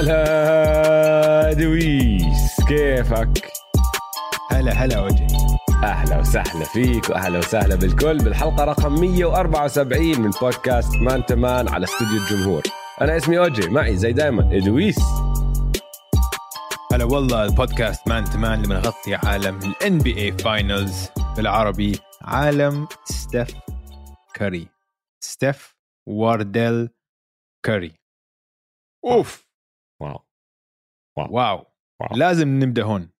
[0.00, 3.52] هلا دويس كيفك؟
[4.50, 5.26] هلا هلا أوجي
[5.84, 8.18] أهلا وسهلا فيك وأهلا وسهلا بالكل.
[8.18, 12.62] بالحلقة رقم 174 من بودكاست مان تمان على استوديو الجمهور.
[13.00, 14.98] أنا اسمي أوجي معي زي دايما دويس
[16.92, 23.54] هلا والله البودكاست مان تمان اللي بنغطي عالم ال NBA finals بالعربي عالم ستيف
[24.34, 24.68] كاري.
[25.20, 26.88] ستيف وارديل
[27.62, 27.92] كاري.
[29.04, 29.49] أوف!
[30.00, 30.24] wow.
[31.18, 31.66] wow,
[32.00, 32.16] wow.
[32.16, 33.10] لازم نبدأ هون.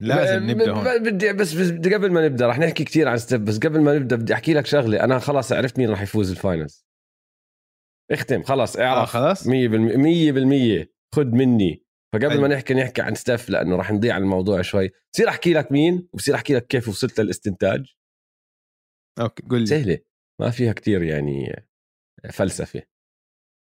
[0.00, 1.02] لازم نبدأ هون.
[1.02, 3.98] بدي بس, بس بدي قبل ما نبدأ رح نحكي كثير عن ستيف بس قبل ما
[3.98, 5.04] نبدأ بدي أحكي لك شغلة.
[5.04, 6.86] أنا خلاص عرفت مين رح يفوز ال finals
[8.12, 8.42] ختم.
[8.42, 8.98] خلاص اعرف.
[8.98, 9.46] آه خلاص.
[9.46, 9.50] 100%
[9.96, 11.82] 100% خد مني.
[12.12, 12.40] فقبل حلو.
[12.40, 14.90] ما نحكي نحكي عن ستيف لأنه رح نضيع الموضوع شوي.
[15.14, 17.94] بصير أحكي لك مين وبصير أحكي لك كيف وصلت للاستنتاج.
[19.20, 19.66] okay قول لي.
[19.66, 19.98] سهلة.
[20.40, 21.66] ما فيها كتير يعني
[22.30, 22.82] فلسفة.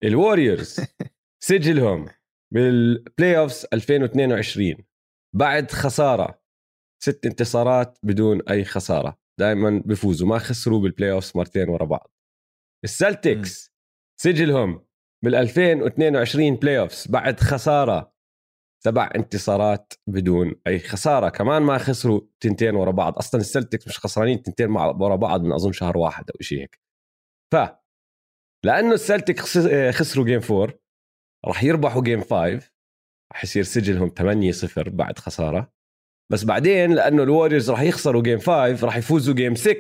[0.05, 0.81] ال Warriors.
[1.45, 2.09] سجلهم.
[2.55, 4.75] بال playoffs 2022
[5.37, 6.41] بعد خسارة.
[7.03, 9.19] ست انتصارات بدون أي خسارة.
[9.41, 12.15] دائما بيفوزوا ما خسروا بال playoffs مرتين ورا بعض.
[12.85, 13.73] ال Celtics
[14.21, 14.87] سجلهم
[15.25, 18.13] بال 2022 playoffs بعد خسارة.
[18.85, 21.29] سبع انتصارات بدون أي خسارة.
[21.29, 23.19] كمان ما خسروا تنتين ورا بعض.
[23.19, 26.61] أصلا ال Celtics مش خسرانين تنتين مع ورا بعض من أظن شهر واحد أو شيء
[26.61, 26.81] هيك.
[27.55, 27.57] ف
[28.65, 29.41] لأنه ال Celtics
[29.91, 30.86] خسروا game 4
[31.47, 32.71] راح يربحوا game 5
[33.33, 35.73] راح يصير سجلهم 8 0 بعد خسارة.
[36.33, 39.73] بس بعدين لأنه ال Warriors راح يخسروا game 5 راح يفوزوا game 6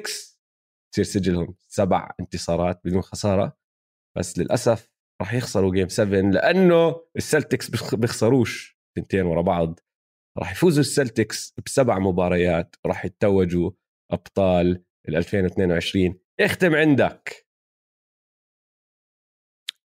[0.93, 3.57] يصير سجلهم سبع انتصارات بدون خسارة.
[4.19, 9.81] بس للأسف راح يخسروا game 7 لأنه ال Celtics بيخ- بيخسروش تنتين ورا بعض.
[10.39, 13.71] راح يفوزوا ال Celtics بسبع مباريات وراح يتوجوا
[14.13, 17.46] أبطال ال 2022 اختم عندك.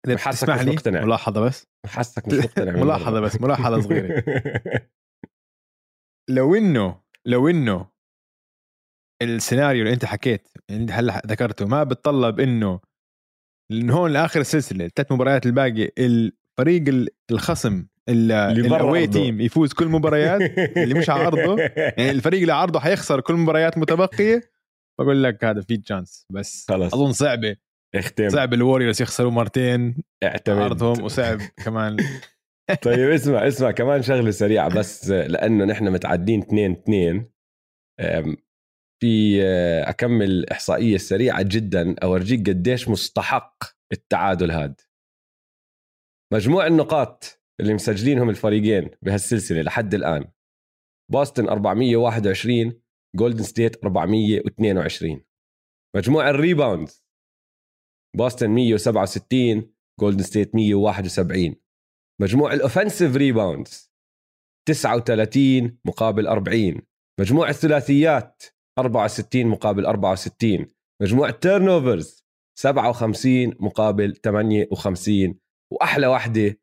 [0.07, 1.05] إذا تسمح مش لي مقتنع.
[1.05, 3.19] ملاحظة بس حاسك مش مقتنع مرة.
[3.19, 4.23] بس، ملاحظة صغيرة.
[6.29, 7.87] لو إنه لو إنه
[9.21, 12.79] السيناريو اللي أنت حكيت اللي أنت هلأ ذكرته ما بتطلب إنه
[13.71, 17.87] من هون لآخر السلسلة الثلاث مباريات الباقي الفريق ال- الخصم
[19.03, 19.05] أرضه.
[19.05, 20.41] تيم يفوز كل مباريات
[20.77, 21.61] اللي مش على أرضه
[21.97, 24.51] يعني الفريق اللي على أرضه حيخسر كل مباريات متبقية
[24.99, 27.55] بقول لك هذا في chance بس خلص أظن صعبة
[27.95, 28.29] اختم.
[28.29, 31.97] صعب ال Warriors يخسروا مرتين على أرضهم وصعب كمان.
[32.83, 37.29] طيب اسمع اسمع كمان شغلة سريعة بس لأنه نحن متعدين 2 2
[37.99, 38.37] أم،
[39.01, 43.63] في أه، أكمل إحصائية سريعة جدا أورجيك قديش مستحق
[43.93, 44.81] التعادل هاد.
[46.33, 50.31] مجموع النقاط اللي مسجلينهم الفريقين بهالسلسلة لحد الآن.
[51.11, 52.81] بوسطن 421
[53.15, 55.21] جولدن ستيت 422
[55.95, 57.00] مجموع ال rebounds
[58.17, 61.55] بوسطن 167 جولدن ستيت 171
[62.21, 63.91] مجموع ال offensive rebounds
[64.67, 66.81] 39 مقابل 40
[67.19, 68.43] مجموع الثلاثيات
[68.79, 70.65] 64 مقابل 64
[71.01, 72.25] مجموع ال turnovers
[72.59, 75.39] 57 مقابل 58
[75.73, 76.59] وأحلى وحدة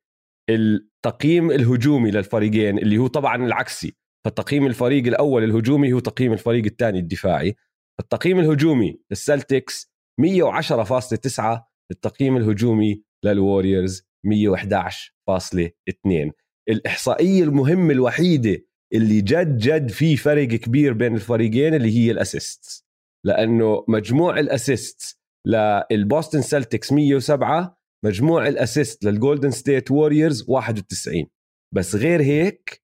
[0.50, 3.96] التقييم الهجومي للفريقين اللي هو طبعا العكسي.
[4.26, 7.56] فتقييم الفريق الأول الهجومي هو تقييم الفريق الثاني الدفاعي.
[8.00, 9.87] التقييم الهجومي لل Celtics
[10.20, 16.30] 110.9 التقييم الهجومي لل Warriors 111.2
[16.68, 18.64] الإحصائية المهمة الوحيدة
[18.94, 22.86] اللي جد جد في فرق كبير بين الفريقين اللي هي ال assist
[23.26, 30.44] لأنه مجموع ال assist لل Boston Celtics 107 مجموع ال assist لل Golden State Warriors
[30.48, 31.26] 91
[31.74, 32.82] بس غير هيك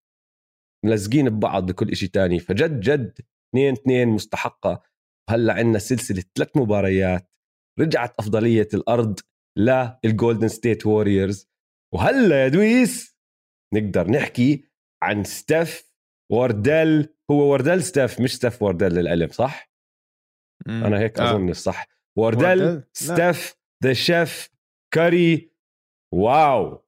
[0.85, 2.39] ملزقين ببعض بكل شيء تاني.
[2.39, 3.19] فجد جد
[3.55, 4.83] 2 2 مستحقة
[5.29, 7.31] وهلا عندنا سلسلة ثلاث مباريات
[7.81, 9.21] رجعت أفضلية الأرض
[9.59, 11.49] لل Golden State Warriors
[11.95, 13.17] وهلأ يا دويس
[13.75, 14.65] نقدر نحكي
[15.03, 15.93] عن ستيف
[16.33, 19.71] وردل هو وردل ستيف مش ستيف وردل للعلم صح؟
[20.69, 21.31] أنا هيك آه.
[21.31, 21.87] أظن صح
[22.19, 22.85] وردل وردل؟ لا.
[22.93, 24.51] ستيف ذا شيف
[24.95, 25.53] كاري
[26.15, 26.85] واو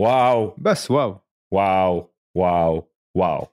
[0.00, 1.20] واو بس واو
[1.52, 3.46] واو واو واو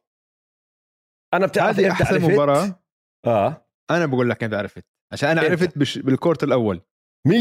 [1.34, 2.81] أنا بتعرف هذه أحسن؟ مباراة
[3.26, 6.82] آه أنا بقول لك انت عرفت عشان أنا؟ عرفت بش بالكورت الأول
[7.28, 7.32] 100%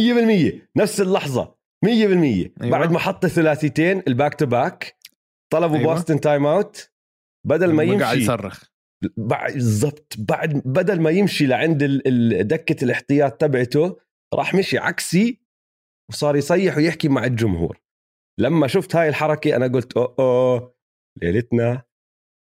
[0.77, 2.51] نفس اللحظة 100% أيوة.
[2.61, 4.97] بعد ما حط ثلاثيتين الباك تو باك
[5.53, 5.95] طلبوا أيوة.
[5.95, 6.93] بوستن time out
[7.47, 8.71] بدل ما لما قاعد يمشي يصرخ
[9.17, 11.85] بالضبط بعد بدل ما يمشي لعند
[12.41, 14.01] دكة الاحتياط تبعته
[14.35, 15.41] راح مشي عكسي
[16.11, 17.81] وصار يصيح ويحكي مع الجمهور
[18.41, 20.75] لما شفت هاي الحركة أنا قلت أوه
[21.23, 21.83] ليلتنا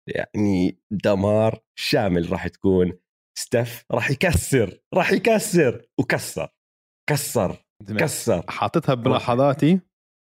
[0.08, 2.98] يعني دمار شامل راح تكون
[3.40, 5.82] ستيف راح يكسر راح يكسر.
[6.00, 6.48] وكسر.
[7.10, 7.56] كسر.
[7.98, 8.44] كسر.
[8.48, 9.80] حاططها بلحظاتي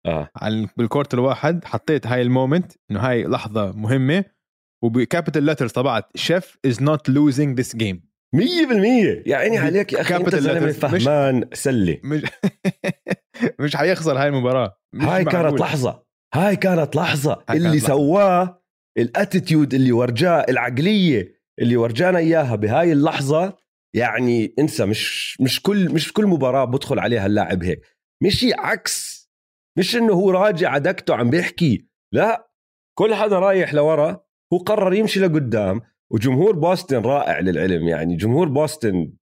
[0.06, 0.30] آه.
[0.36, 1.66] على بال court الواحد.
[1.66, 4.26] حطيت هاي ال moment إنه هاي لحظة مهمة.
[4.84, 8.40] وب capital letters طبعت ستيف is not losing this game 100%
[9.26, 12.22] يا عيني عليك يا أخي أنت زلمه فهمان سله مش
[13.62, 14.78] مش حيخسر هاي المباراة.
[14.96, 15.60] هاي كانت معقول.
[15.60, 16.04] لحظة.
[16.34, 17.44] هاي كانت لحظة.
[17.50, 17.88] هاي اللي لحظة.
[17.88, 18.64] سواه
[18.98, 21.41] ال attitude اللي ورجاه العقلية.
[21.60, 23.58] اللي ورجانا إياها بهاي اللحظة
[23.96, 27.82] يعني أنسى مش مش كل مش كل مباراة بدخل عليها اللاعب هيك.
[28.24, 29.30] مشي عكس
[29.78, 32.52] مش إنه هو راجع عدكته عم بيحكي لا.
[32.98, 35.82] كل حدا رايح لورا هو قرر يمشي لقدام
[36.12, 39.14] وجمهور بوسطن رائع للعلم يعني جمهور بوسطن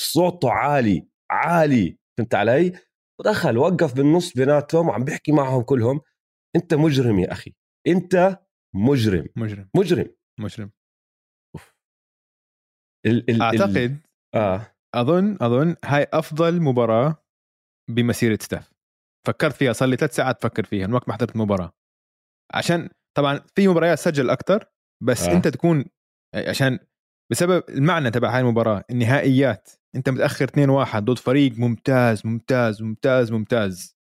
[0.00, 2.72] صوته عالي عالي فهمت علي؟
[3.20, 6.00] ودخل وقف بالنص بيناتهم وعم بيحكي معهم كلهم.
[6.56, 7.54] أنت مجرم يا أخي
[7.86, 8.38] أنت
[8.74, 9.26] مجرم.
[9.36, 9.68] مجرم.
[9.76, 10.06] مجرم.
[10.40, 10.70] مجرم.
[13.06, 13.96] ال ال أعتقد ال
[14.34, 14.66] آه.
[14.94, 17.24] اظن أظن هاي أفضل مباراة
[17.90, 18.72] بمسيرة ستيف
[19.26, 21.72] فكرت فيها صار لي ثلاث ساعات أفكر فيها وقت ما حضرت المباراه
[22.54, 24.64] عشان طبعا في مباريات سجل أكثر
[25.02, 25.22] بس.
[25.22, 25.32] آه.
[25.32, 25.84] أنت تكون
[26.34, 26.78] عشان
[27.32, 29.68] بسبب المعنى تبع هاي المباراة النهائيات.
[29.96, 33.96] أنت متأخر 2-1 ضد فريق ممتاز ممتاز ممتاز ممتاز.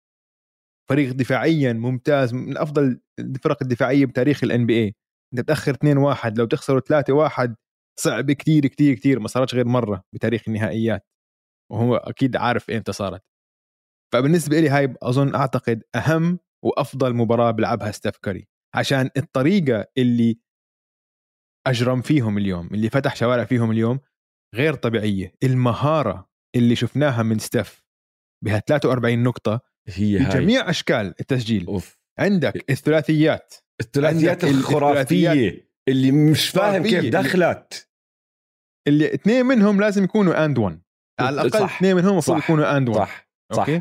[0.90, 4.94] فريق دفاعيا ممتاز من أفضل الفرق الدفاعية بتاريخ الان بي اي
[5.34, 7.54] أنت متأخر 2-1 لو تخسروا 3-1
[8.00, 11.06] صعب كتير كتير كتير ما صارتش غير مرة بتاريخ النهائيات
[11.72, 13.22] وهو أكيد عارف إمتى صارت.
[14.12, 20.38] فبالنسبة لي هاي أظن أعتقد أهم وأفضل مباراة بيلعبها ستيف كاري عشان الطريقة اللي
[21.66, 24.00] أجرم فيهم اليوم اللي فتح شوارع فيهم اليوم
[24.54, 27.82] غير طبيعية المهارة اللي شفناها من ستيف
[28.44, 30.24] بها 43 نقطة هي هاي.
[30.24, 31.66] بجميع أشكال التسجيل.
[31.66, 31.98] أوف.
[32.18, 33.54] عندك الثلاثيات.
[33.80, 36.82] الثلاثيات الثلاثيات اللي مش فاهم.
[36.82, 37.88] كيف دخلت
[38.88, 40.80] اللي اثنين منهم لازم يكونوا and 1
[41.20, 41.64] على الأقل.
[41.64, 42.38] اثنين منهم المفروض.
[42.38, 43.80] يكونوا and 1 صح صح okay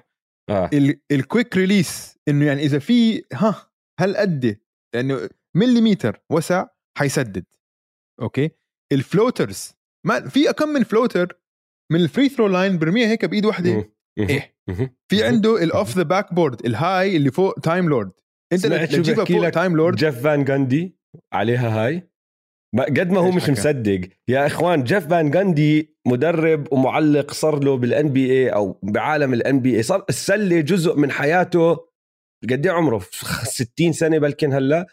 [0.50, 0.70] آه.
[0.74, 4.60] ال- ال quick release إنه يعني إذا في ها هل قد
[4.96, 6.68] لأنه مليمتر وسع
[6.98, 7.46] حيسدد
[8.22, 8.50] okay
[8.92, 9.74] ال floaters
[10.08, 11.42] ما في كم من floater
[11.92, 13.70] من ال free throw line برميها هيك بإيد واحدة.
[13.70, 14.56] إيه.
[14.68, 14.96] مم.
[15.12, 15.24] في.
[15.24, 18.12] عنده ال off the backboard الهاي اللي فوق تايم لورد
[18.54, 18.62] أنت
[18.92, 20.98] شو تجيبها فوق؟ تايم لورد جيف فان جاندي
[21.34, 22.12] عليها هاي؟
[22.80, 24.02] قد ما هو مش حكى؟ مصدق.
[24.28, 29.60] يا إخوان جيف فان جاندي مدرب ومعلق صار له بالان بي اي أو بعالم الان
[29.60, 31.78] بي اي صار السلة جزء من حياته.
[32.50, 33.00] قد إيه عمره؟
[33.44, 34.88] 60 سنة بلكن هلأ.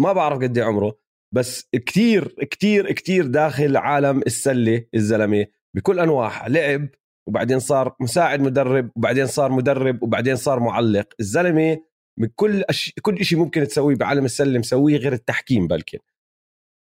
[0.00, 0.98] ما بعرف قد إيه عمره.
[1.34, 5.46] بس كتير كتير كتير داخل عالم السلة الزلمة
[5.76, 6.48] بكل أنواعها.
[6.48, 6.88] لعب
[7.28, 11.08] وبعدين صار مساعد مدرب وبعدين صار مدرب وبعدين صار معلق.
[11.20, 11.78] الزلمة
[12.18, 12.92] من كل أش...
[13.02, 15.98] كل شيء ممكن تسويه بعالم السلة مسويه غير التحكيم بلكن.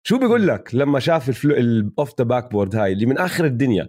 [0.08, 3.88] شو بيقول لك لما شاف الفلو ال off the backboard هاي اللي من آخر الدنيا؟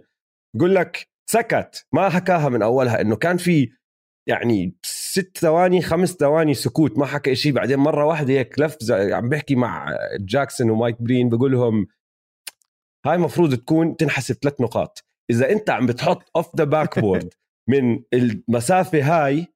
[0.55, 3.71] بيقول لك سكت ما حكاها من أولها إنه كان في
[4.29, 9.29] يعني ست ثواني خمس ثواني سكوت ما حكى شيء بعدين مرة واحدة هيك لف عم
[9.29, 11.87] بيحكي مع جاكسون ومايك برين بقول لهم
[13.05, 15.05] هاي مفروض تكون تنحسب ثلاث نقاط.
[15.29, 17.33] إذا أنت عم بتحط off the backboard
[17.69, 19.47] من المسافة هاي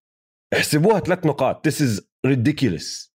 [0.54, 1.68] احسبوها ثلاث نقاط.
[1.68, 3.10] This is ridiculous.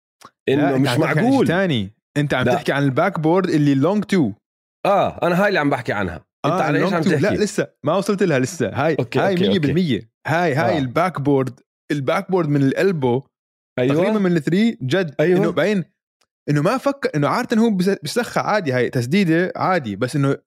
[0.49, 1.47] إنه مش معقول.
[1.47, 2.45] ثاني أنت عم.
[2.45, 4.31] تحكي عن ال backboard اللي long two
[4.85, 6.15] آه أنا هاي اللي عم بحكي عنها.
[6.15, 7.07] أنت آه على إيش عم two.
[7.07, 7.67] لا تحكي؟ لسه.
[7.83, 8.69] ما وصلت لها لسه.
[8.69, 10.77] هاي okay، هاي okay، 100% هاي هاي آه.
[10.77, 11.59] ال backboard
[11.91, 13.23] ال backboard من ال elbow
[13.79, 13.95] أيوه.
[13.95, 15.15] تقريبا من ال three جد.
[15.19, 15.39] أيوة.
[15.39, 15.83] إنه بعدين
[16.49, 18.71] إنه ما فكر إنه عادة هو بس- بيسخى عادي.
[18.73, 19.95] هاي تسديدة عادي.
[19.95, 20.37] بس إنه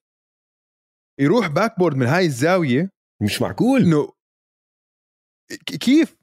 [1.21, 2.91] يروح backboard من هاي الزاوية.
[3.23, 3.83] مش معقول.
[3.83, 4.13] إنه
[5.67, 6.18] كيف؟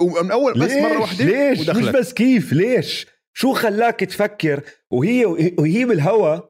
[0.00, 1.96] ومن أول بس؟ مرة واحدة ليش؟ مش ودخلت.
[1.96, 5.24] بس كيف ليش؟ شو خلاك تفكر؟ وهي
[5.58, 6.40] وهي بالهوا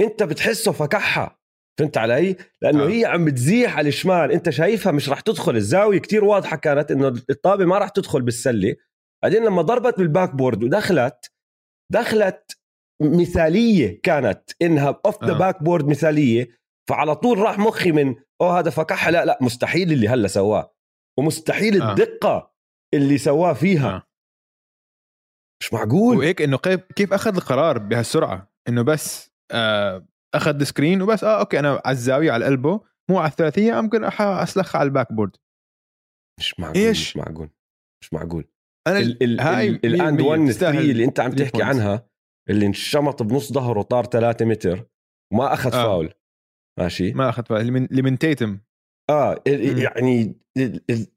[0.00, 1.38] أنت بتحسه فكحها.
[1.78, 2.88] فهمت علي؟ لأنه آه.
[2.88, 4.32] هي عم بتزيح على الشمال.
[4.32, 5.56] أنت شايفها مش رح تدخل.
[5.56, 8.76] الزاوية كتير واضحة كانت إنه الطابة ما رح تدخل بالسلة.
[9.22, 11.32] بعدين لما ضربت بال backboard ودخلت
[11.92, 12.58] دخلت
[13.02, 14.50] مثالية كانت.
[14.62, 15.38] إنها off the آه.
[15.38, 16.48] backboard مثالية.
[16.88, 19.10] فعلى طول راح مخي من أوه هذا فكحها.
[19.10, 20.75] لا لا مستحيل اللي هلا سواه.
[21.18, 21.90] ومستحيل آه.
[21.90, 22.54] الدقة
[22.94, 24.02] اللي سواه فيها آه.
[25.62, 31.24] مش معقول وهيك إنه كيف كيف أخذ القرار بهالسرعة إنه بس آه أخذ screen وبس
[31.24, 32.80] آه okay أنا على الزاوية على القلبه
[33.10, 35.36] مو على الثلاثية ممكن أح- أسلخها على ال backboard
[36.40, 37.50] مش معقول إيش؟ مش معقول
[38.02, 38.48] مش معقول
[38.86, 41.62] أنا ال ال هاي ال ال and 1 تستاهل 3 اللي أنت عم تحكي.
[41.62, 42.08] عنها
[42.50, 44.86] اللي انشمط بنص ظهره طار 3 متر
[45.32, 45.82] وما أخذ آه.
[45.82, 46.14] فاول
[46.78, 48.58] ماشي ما أخذ من اللي من تيتم
[49.10, 49.78] آه ال- مم.
[49.82, 50.34] يعني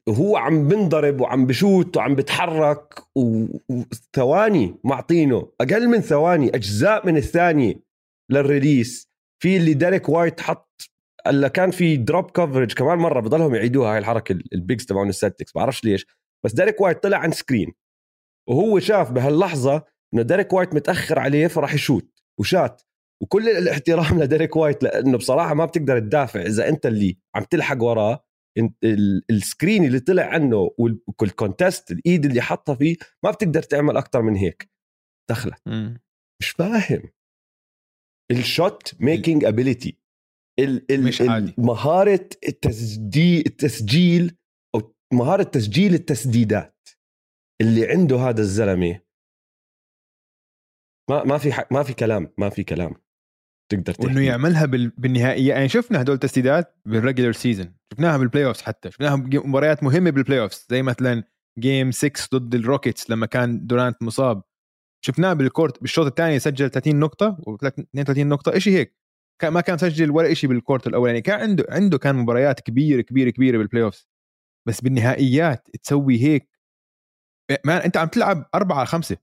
[0.08, 7.74] هو عم بنضرب وعم بشوت وعم بتحرك وثواني معطينه أقل من ثواني أجزاء من الثانية
[8.30, 9.10] لل release.
[9.42, 10.90] في اللي ديريك وايت حط
[11.26, 15.08] الا كان في drop coverage كمان مرة بضلهم يعيدوها هاي الحركة ال- ال bigs تبعون
[15.08, 16.06] السلتكس بعرفش ليش.
[16.44, 17.72] بس ديريك وايت طلع عن screen
[18.48, 22.82] وهو شاف بهاللحظة إنه ديريك وايت متأخر عليه فراح يشوت وشات.
[23.22, 26.40] وكل الاحترام لديريك وايت لأنه بصراحة ما بتقدر تدافع.
[26.42, 28.24] إذا أنت اللي عم تلحق وراه
[29.30, 30.70] ال screen اللي طلع عنه
[31.20, 34.70] وال contest الإيد اللي حطها فيه ما بتقدر تعمل أكثر من هيك.
[35.30, 35.68] دخلت
[36.40, 37.02] مش فاهم.
[38.30, 39.96] ال shot making ability.
[41.58, 44.36] مهاره التسجيل التسجيل
[44.74, 46.88] أو مهارة تسجيل التسديدات.
[47.60, 49.00] اللي عنده هذا الزلمة
[51.10, 52.94] ما ما في ما في كلام ما في كلام.
[53.70, 55.48] تقدر تحكي وانه يعملها بالنهائية.
[55.48, 58.90] يعني شفنا هدول التسديدات بال regular season شفناها بال playoffs حتى.
[58.90, 61.24] شفناها مباريات مهمة بال playoffs زي مثلا
[61.58, 64.42] game 6 ضد ال Rockets لما كان دورانت مصاب.
[65.04, 69.00] شفناه بال quarter بالشوط الثاني سجل 30 نقطة و32 نقطة شيء هيك.
[69.44, 71.20] ما كان سجل ولا شيء بال quarter الأولاني.
[71.20, 74.08] كان عنده عنده كان مباريات كبيرة كبيرة كبيرة بال playoffs
[74.68, 76.50] بس بالنهائيات تسوي هيك.
[77.64, 79.16] ما أنت عم تلعب أربعة على خمسة.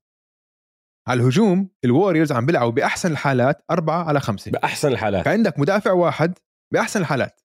[1.08, 4.52] على الهجوم ال Warriors عم بيلعبوا بأحسن الحالات أربعة على خمسة.
[4.52, 5.26] بأحسن الحالات.
[5.26, 6.40] فعندك مدافع واحد
[6.74, 7.42] بأحسن الحالات.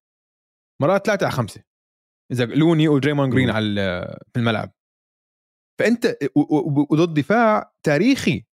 [0.83, 1.63] مرات ثلاثة على خمسة.
[2.33, 4.73] إذا لوني ودريمون جرين على في الملعب.
[5.81, 6.17] فأنت
[6.91, 8.45] وضد دفاع تاريخي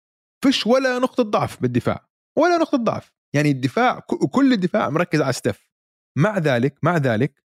[0.44, 2.08] فيش ولا نقطة ضعف بالدفاع.
[2.38, 3.12] ولا نقطة ضعف.
[3.34, 4.00] يعني الدفاع
[4.32, 5.70] كل الدفاع مركز على ستيف.
[6.18, 7.44] مع ذلك مع ذلك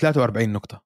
[0.00, 0.84] 43 نقطة.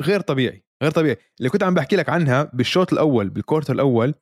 [0.00, 1.16] غير طبيعي غير طبيعي.
[1.38, 4.14] اللي كنت عم بحكي لك عنها بالشوط الأول بال quarter الأول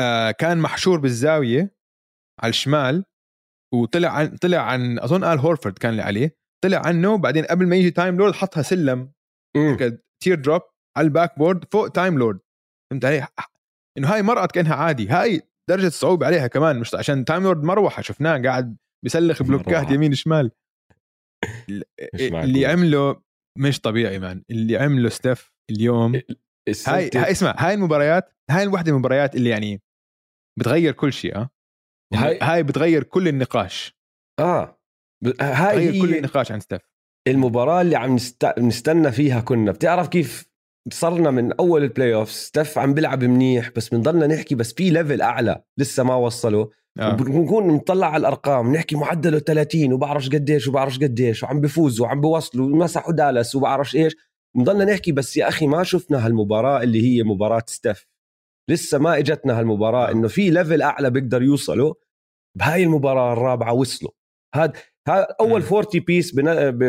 [0.00, 1.76] آه كان محشور بالزاوية
[2.42, 3.04] على الشمال
[3.74, 7.76] وطلع عن طلع عن أظن آل هورفورد كان اللي عليه طلع عنه بعدين قبل ما
[7.76, 9.12] يجي Time Lord حطها سلم
[10.22, 10.62] teardrop
[10.96, 12.40] على ال backboard فوق Time Lord
[12.90, 13.26] فهمت علي؟
[13.98, 18.02] إنه هاي مرقت كأنها عادي هاي درجة الصعوبه عليها كمان مش عشان Time Lord مروحه
[18.02, 20.50] شفناه قاعد بيسلخ بلوكات يمين شمال.
[22.44, 23.22] اللي عمله
[23.58, 26.20] مش طبيعي man اللي عمله ستيف اليوم
[26.86, 29.82] هاي هاي اسمع هاي المباريات هاي الوحدة من المباريات اللي يعني
[30.58, 31.50] بتغير كل شيء آه.
[32.14, 33.96] هاي هاي بتغير كل النقاش.
[34.38, 34.78] آه.
[35.40, 36.80] هاي هي كل النقاش عن ستيف.
[37.28, 38.44] المباراة اللي عم نست...
[38.58, 39.72] نستنى فيها كنا.
[39.72, 40.46] بتعرف كيف
[40.92, 45.22] صرنا من أول ال playoff ستيف عم بيلعب منيح بس بنضلنا نحكي بس في level
[45.22, 46.66] أعلى لسه ما وصلوا.
[46.98, 47.12] آه.
[47.12, 52.66] بنكون نطلع على الأرقام نحكي معدله 30 وبعرفش قديش وبعرفش قديش وعم بفوزوا وعم بوصلوا
[52.66, 54.16] ومسحوا دالاس وبعرفش إيش.
[54.56, 58.06] بنضلنا نحكي بس يا أخي ما شفنا هالمباراة اللي هي مباراة ستيف.
[58.70, 61.94] لسه ما إجتنا هالمباراة إنه في level أعلى بيقدر يوصلوا
[62.58, 64.10] بهاي المباراة الرابعة وصلوا.
[64.54, 64.72] هذا
[65.08, 66.34] هذا أول 40 piece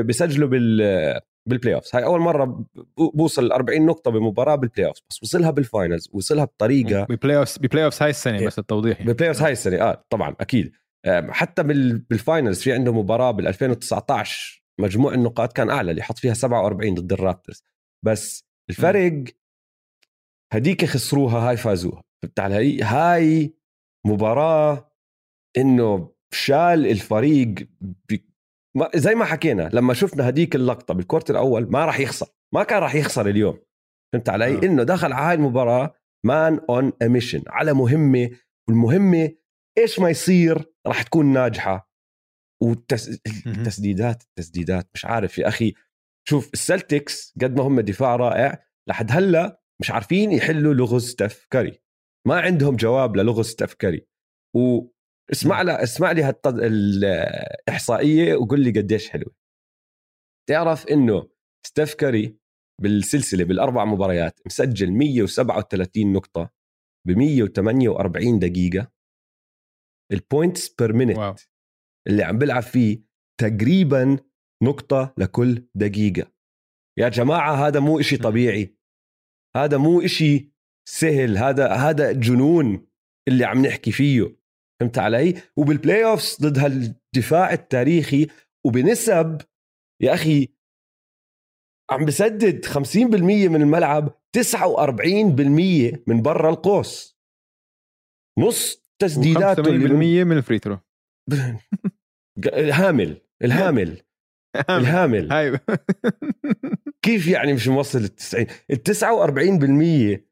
[0.05, 2.65] بسجلوا بال بال playoff هاي أول مرة
[3.13, 7.86] بوصل 40 نقطة بمباراة بال playoff بس وصلها بال finals وصلها بطريقة ب playoff ب
[7.86, 9.13] playoff هاي السنة بس التوضيح يعني.
[9.13, 10.72] ب playoff هاي السنة آه طبعا أكيد.
[11.29, 16.34] حتى بال finals في عنده مباراة بال 2019 مجموع النقاط كان أعلى اللي حط فيها
[16.34, 17.63] 47 ضد ال Raptors.
[18.06, 19.24] بس الفرق
[20.53, 22.03] هديك خسروها هاي فازوها.
[22.24, 23.53] فهمت علي؟ هاي
[24.06, 24.92] مباراة
[25.58, 27.56] إنه شال الفريق
[28.96, 32.80] زي ما حكينا لما شفنا هديك اللقطة بال quarter الأول ما راح يخسر ما كان
[32.80, 33.60] راح يخسر اليوم.
[34.13, 34.65] فهمت علي؟ آه.
[34.65, 35.94] إنه دخل على هاي المباراة
[36.25, 38.30] man on a mission على مهمة
[38.68, 39.32] والمهمة
[39.77, 41.92] إيش ما يصير راح تكون ناجحة.
[42.63, 45.74] والتسديدات التسديدات مش عارف يا أخي.
[46.29, 51.48] شوف ال Celtics قد ما هم دفاع رائع لحد هلأ مش عارفين يحلوا لغز ستيف
[51.51, 51.82] كاري.
[52.27, 54.08] ما عندهم جواب للغز ستيف كاري.
[54.55, 56.60] واسمع لا اسمع لي هالتد...
[56.60, 59.36] الإحصائية وقول لي قديش حلوة.
[60.50, 61.29] تعرف إنه
[61.67, 62.38] ستيف كاري
[62.82, 66.50] بالسلسلة بالأربع مباريات مسجل 137 نقطة
[67.08, 68.91] ب 148 دقيقة.
[70.12, 71.17] ال points per minute
[72.07, 73.03] اللي عم بلعب فيه
[73.41, 74.17] تقريبا
[74.63, 76.31] نقطة لكل دقيقة.
[77.00, 78.77] يا جماعة هذا مو إشي طبيعي.
[79.55, 80.53] هذا مو إشي
[80.89, 81.38] سهل.
[81.38, 82.88] هذا هذا جنون
[83.27, 84.38] اللي عم نحكي فيه.
[84.79, 88.27] فهمت علي؟ وبال playoffs ضد هالدفاع التاريخي
[88.65, 89.41] وبنسب
[90.01, 90.48] يا أخي
[91.91, 92.98] عم بسدد 50%
[93.50, 97.17] من الملعب 49% من برا القوس.
[98.39, 100.79] نص تسديداته 80% من ال free throw
[102.48, 104.01] الهامل الهامل
[104.70, 105.32] الهامل.
[105.32, 105.60] هاي.
[107.06, 110.24] كيف يعني مش موصل ال 90 ال 49%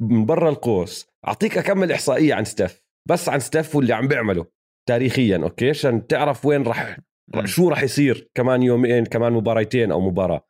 [0.00, 1.06] من برا القوس.
[1.26, 4.46] أعطيك أكمل إحصائية عن ستيف بس عن ستيف واللي عم بيعمله
[4.88, 6.98] تاريخيا أوكي؟ عشان تعرف وين راح
[7.44, 10.48] شو راح يصير كمان يومين كمان مباريتين أو مباراة.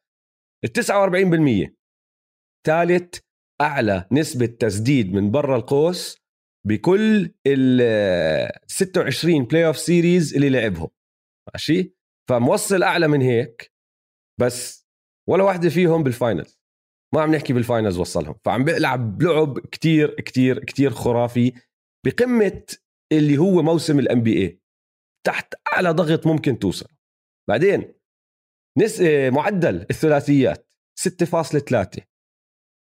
[0.64, 0.70] ال
[1.68, 1.70] 49%
[2.66, 3.18] ثالث
[3.60, 6.18] أعلى نسبة تسديد من برا القوس
[6.68, 10.88] بكل ال 26 playoff series اللي لعبهم.
[11.54, 11.94] ماشي؟
[12.30, 13.72] فموصل أعلى من هيك
[14.40, 14.88] بس
[15.28, 16.46] ولا واحدة فيهم بال final
[17.14, 18.34] ما عم نحكي بال finals وصلهم.
[18.44, 21.52] فعم بيلعب لعب كتير كتير كتير خرافي
[22.06, 22.66] بقمة
[23.12, 24.60] اللي هو موسم ال MVP
[25.26, 26.88] تحت أعلى ضغط ممكن توصل.
[27.48, 27.94] بعدين
[28.78, 32.00] نس معدل الثلاثيات 6.3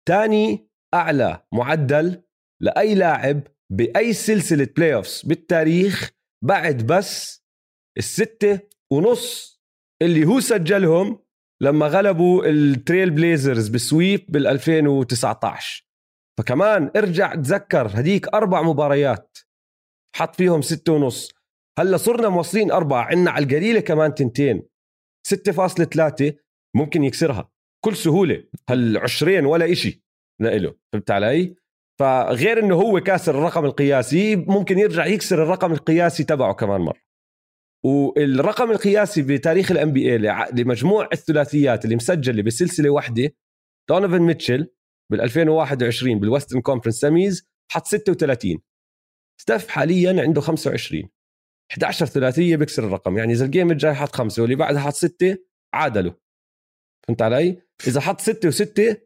[0.09, 2.23] ثاني أعلى معدل
[2.63, 6.11] لأي لاعب بأي سلسلة playoffs بالتاريخ
[6.45, 7.45] بعد بس
[7.99, 8.61] الستة
[8.93, 9.61] ونص
[10.03, 11.19] اللي هو سجلهم
[11.63, 15.87] لما غلبوا ال Trail Blazers ب sweep بال 2019
[16.39, 19.39] فكمان ارجع تذكر هديك أربع مباريات
[20.17, 21.33] حط فيهم ستة ونص.
[21.79, 24.63] هلأ صرنا موصلين أربعة عنا على القليلة كمان تنتين.
[25.29, 26.33] 6.3
[26.77, 27.51] ممكن يكسرها
[27.85, 30.05] كل سهولة هالعشرين ولا إشي
[30.41, 31.57] لإله فهمت علي؟
[31.99, 37.01] فغير إنه هو كاسر الرقم القياسي ممكن يرجع يكسر الرقم القياسي تبعه كمان مرة.
[37.85, 40.19] والرقم القياسي بتاريخ ال NBA
[40.53, 43.35] لمجموع الثلاثيات اللي مسجله بسلسلة واحدة
[43.89, 44.71] دونوفان ميتشل
[45.13, 48.59] بال 2021 بال Western Conference semis حط 36
[49.41, 51.09] ستيف حاليا عنده 25
[51.71, 55.39] 11 ثلاثية بيكسر الرقم يعني إذا ال game الجاي حط خمسة واللي بعدها حط ستة
[55.75, 56.13] عادلوا
[57.07, 58.97] فهمت علي؟ إذا حط ستة وستة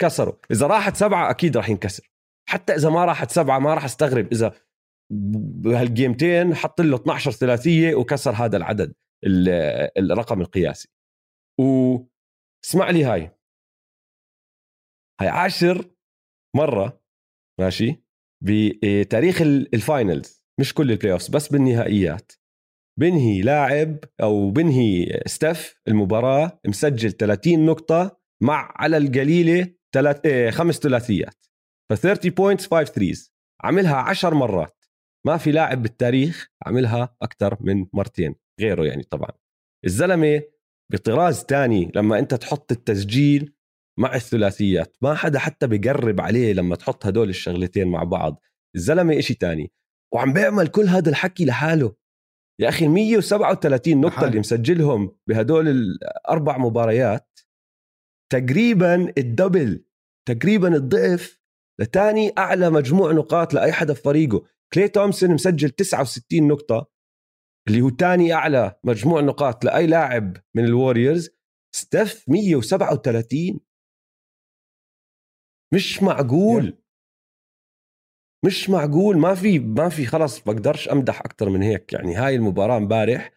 [0.00, 0.34] كسروا.
[0.50, 2.10] إذا راحت سبعة أكيد راح ينكسر.
[2.48, 4.32] حتى إذا ما راحت سبعة ما راح أستغرب.
[4.32, 4.52] إذا
[5.10, 8.94] بهال game تين حط له 12 ثلاثية وكسر هذا العدد
[9.98, 10.88] الرقم القياسي.
[11.60, 13.30] واسمع لي هاي.
[15.20, 15.90] هاي عاشر
[16.56, 17.02] مرة
[17.60, 18.04] ماشي
[18.44, 22.32] بتاريخ ال finals مش كل ال play بس بالنهائيات.
[23.00, 31.46] بنهي لاعب أو بنهي ستيف المباراة مسجل 30 نقطة مع على القليلة ثلاث خمس ثلاثيات.
[31.90, 33.32] ف 30 points 5 threes
[33.64, 34.84] عملها 10 مرات.
[35.26, 39.30] ما في لاعب بالتاريخ عملها أكثر من مرتين غيره يعني طبعا.
[39.84, 40.42] الزلمة
[40.92, 43.52] بطراز تاني لما أنت تحط التسجيل
[43.98, 48.40] مع الثلاثيات ما حدا حتى بيقرب عليه لما تحط هدول الشغلتين مع بعض.
[48.76, 49.72] الزلمة إشي تاني.
[50.14, 51.94] وعم بيعمل كل هذا الحكي لحاله.
[52.60, 57.40] يا أخي 137 نقطة اللي مسجلهم بهدول الاربع مباريات
[58.32, 59.84] تقريبا الدبل
[60.28, 61.40] تقريبا الضعف
[61.80, 64.46] لتاني أعلى مجموع نقاط لأي حدا في فريقه.
[64.74, 66.90] كلي تومسون مسجل 69 نقطة
[67.68, 71.30] اللي هو تاني أعلى مجموع نقاط لأي لاعب من الووريورز.
[71.74, 73.60] ستيف 137
[75.74, 76.78] مش معقول.
[78.44, 79.18] مش معقول.
[79.18, 81.92] ما في ما في خلص بقدرش أمدح أكثر من هيك.
[81.92, 83.32] يعني هاي المباراة امبارح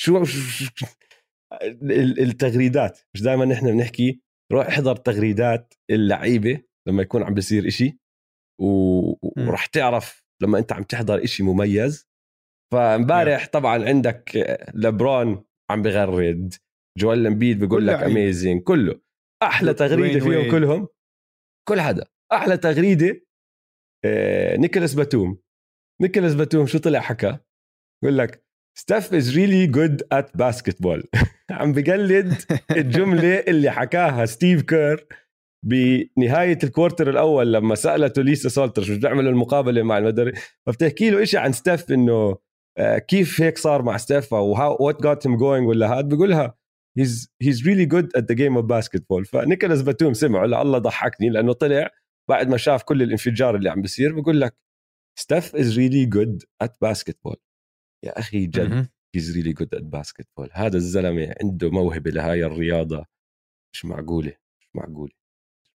[0.00, 0.86] شو, شو
[2.18, 2.98] التغريدات.
[3.14, 6.67] مش دائما نحن بنحكي روح احضر تغريدات اللعيبة.
[6.88, 7.98] لما يكون عم بيصير إشي
[8.60, 12.08] وراح تعرف لما أنت عم تحضر إشي مميز.
[12.72, 16.54] فامبارح طبعا عندك لبرون عم بغرد
[16.98, 19.00] جوال إمبيد بيقول لك amazing كله.
[19.42, 20.88] أحلى تغريدة فيهم كلهم
[21.68, 22.04] كل حدا.
[22.32, 23.26] أحلى تغريدة
[24.04, 25.38] آه، نيكولاس باتوم.
[26.02, 27.38] نيكولاس باتوم شو طلع حكى؟
[28.02, 28.44] بقول لك
[28.78, 31.04] Steph is really good at basketball
[31.50, 32.34] عم بقلد
[32.76, 35.06] الجملة اللي حكاها ستيف كير.
[35.66, 40.34] بنهاية ال quarter الأول لما سالته ليسا سالترز شو بتعمل المقابلة مع المدرب
[40.66, 42.36] فبتحكي له شيء عن ستيف إنه
[42.78, 44.52] آه، كيف هيك صار مع ستيف أو
[44.86, 46.54] what got him going ولا هاد بقولها
[46.98, 51.52] he's he's really good at the game of basketball فنيكولاس باتوم سمعه الله ضحكني لأنه
[51.52, 51.90] طلع
[52.30, 54.56] بعد ما شاف كل الانفجار اللي عم بيصير بقول لك
[55.18, 57.36] Steph is really good at basketball
[58.04, 63.04] يا أخي جد he's really good at basketball هذا الزلمة عنده موهبة لهاي الرياضة.
[63.74, 65.12] مش معقولة مش معقولة.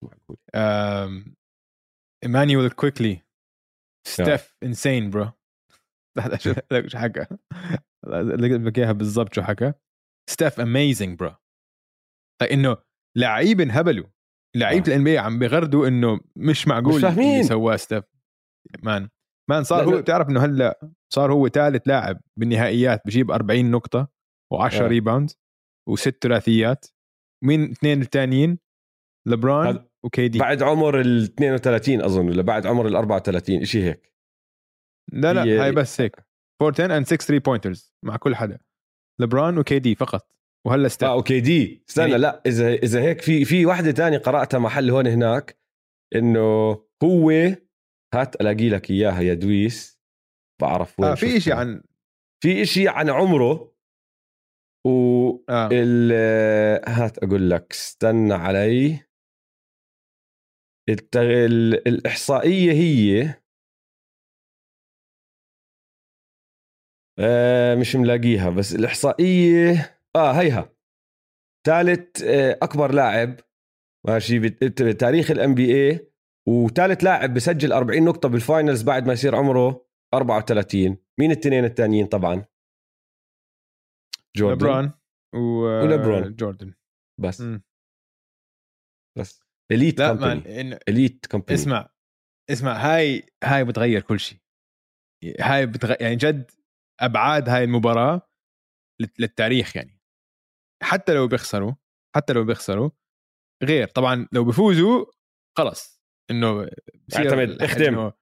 [0.09, 1.33] مش معقوله
[2.23, 3.21] ايمانويل كويكلي
[4.07, 5.31] Steph insane bro
[6.87, 7.25] شو حكى
[8.07, 9.73] لك اياها بالضبط شو حكى.
[10.29, 11.35] Steph amazing bro
[12.51, 12.77] إنه
[13.17, 14.07] لعيب انهبلوا.
[14.55, 18.03] لعيبه ال NB عم بغردوا إنه مش معقول مش اللي سواه ستيف
[18.83, 19.09] man
[19.49, 24.07] man صار هو بتعرف إنه هلأ صار هو ثالث لاعب بالنهائيات بجيب 40 نقطة
[24.53, 25.31] و10 rebound
[25.89, 26.85] وست ثلاثيات.
[27.43, 28.59] مين اثنين الثانيين
[29.27, 30.39] لبران وكي دي.
[30.39, 34.13] بعد عمر ال 32 أظن ولا بعد عمر ال 34 شيء هيك.
[35.11, 35.57] لا لا هي...
[35.59, 36.15] هاي بس هيك.
[36.61, 38.59] 4 10 and 6 3 بوينترز مع كل حدا.
[39.19, 40.33] لبران وكي دي فقط.
[40.67, 41.83] وهلا ستيف آه أوكي دي.
[41.89, 42.21] استنى يعني...
[42.21, 45.57] لا إذا إذا هيك في في وحدة تانية قرأتها محل هون هناك
[46.15, 46.71] إنه
[47.03, 47.29] هو
[48.13, 49.99] هات ألاقي لك إياها يا دويس.
[50.61, 51.83] بعرف وين آه في شيء عن
[52.43, 53.73] في شيء عن عمره
[54.87, 55.69] و آه.
[56.87, 58.99] هات أقول لك استنى علي.
[60.89, 61.21] التغ...
[61.87, 63.33] الإحصائية هي
[67.19, 70.69] آه مش ملاقيها بس الإحصائية آه هيها.
[71.65, 73.39] ثالث آه أكبر لاعب
[74.07, 76.11] ماشي بت- بتاريخ ال NBA
[76.47, 82.05] وثالث لاعب بسجل 40 نقطة بال finals بعد ما يصير عمره 34 مين الاثنين الثانيين
[82.07, 82.45] طبعا؟
[84.35, 84.55] جوردن.
[84.65, 84.91] لبرون
[85.35, 85.39] و...
[85.83, 86.35] ولبرون.
[86.35, 86.73] جوردن.
[87.21, 87.41] بس.
[87.41, 87.63] مم.
[89.17, 89.42] بس.
[89.71, 90.79] اليت لا كومباني إن...
[90.89, 91.89] اليت كومباني اسمع
[92.49, 94.37] اسمع هاي هاي بتغير كل شيء.
[95.39, 95.95] هاي بتغ...
[96.01, 96.51] يعني جد
[96.99, 98.29] أبعاد هاي المباراة
[99.01, 100.01] لل- للتاريخ يعني.
[100.83, 101.73] حتى لو بيخسروا
[102.15, 102.89] حتى لو بيخسروا
[103.63, 103.87] غير.
[103.87, 105.05] طبعا لو بيفوزوا
[105.57, 106.69] خلص إنه
[107.15, 107.83] اعتمد، اختم.
[107.83, 108.13] إنه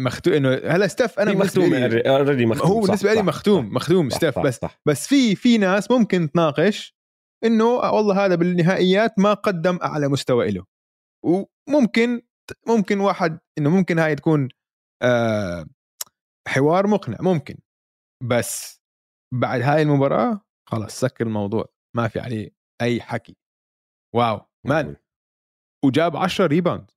[0.00, 4.30] مختوم إنه هلا ستيف أنا مختوم already مختوم هو بالنسبة لي مختوم صح، مختوم صح،
[4.30, 4.80] صح، بس صح.
[4.86, 6.96] بس في في ناس ممكن تناقش
[7.44, 10.64] إنه والله هذا بالنهائيات ما قدم أعلى مستوى له
[11.24, 12.22] وممكن
[12.68, 14.48] ممكن واحد إنه ممكن هاي تكون
[15.02, 15.66] آه
[16.48, 17.58] حوار مقنع ممكن.
[18.22, 18.82] بس
[19.34, 21.64] بعد هاي المباراة خلاص سكر الموضوع
[21.96, 22.50] ما في عليه
[22.82, 23.36] أي حكي.
[24.14, 24.96] wow man.
[25.84, 26.90] وجاب 10 rebound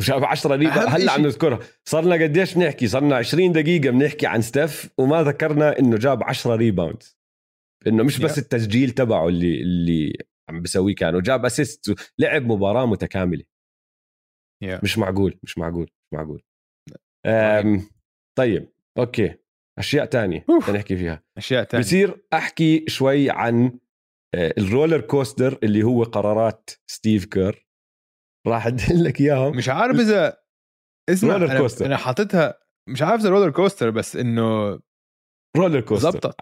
[0.00, 1.58] وجاب 10 reb أهم هلأ عم نذكرها.
[1.84, 7.02] صرنا قديش بنحكي؟ صرنا 20 دقيقة بنحكي عن ستيف وما ذكرنا إنه جاب 10 rebound
[7.86, 8.38] إنه مش بس.
[8.38, 10.18] التسجيل تبعه اللي اللي
[10.50, 13.44] عم بسويه كان وجاب assist لعب مباراة متكاملة.
[14.64, 14.84] Yeah.
[14.84, 16.42] مش معقول مش معقول مش معقول.
[17.26, 17.90] أم
[18.38, 19.34] طيب okay.
[19.78, 20.44] أشياء تانية.
[20.74, 21.22] نحكي فيها.
[21.38, 23.78] أشياء ثانية بصير أحكي شوي عن
[24.34, 27.68] آه، ال roller coaster اللي هو قرارات ستيف كير.
[28.46, 29.56] راح أدل لك إياهم.
[29.56, 30.38] مش عارف إذا
[31.08, 31.86] اسمها roller أنا, coaster.
[31.86, 34.80] أنا حاططها مش عارف إذا roller coaster بس إنه
[35.56, 36.40] roller coaster زبطت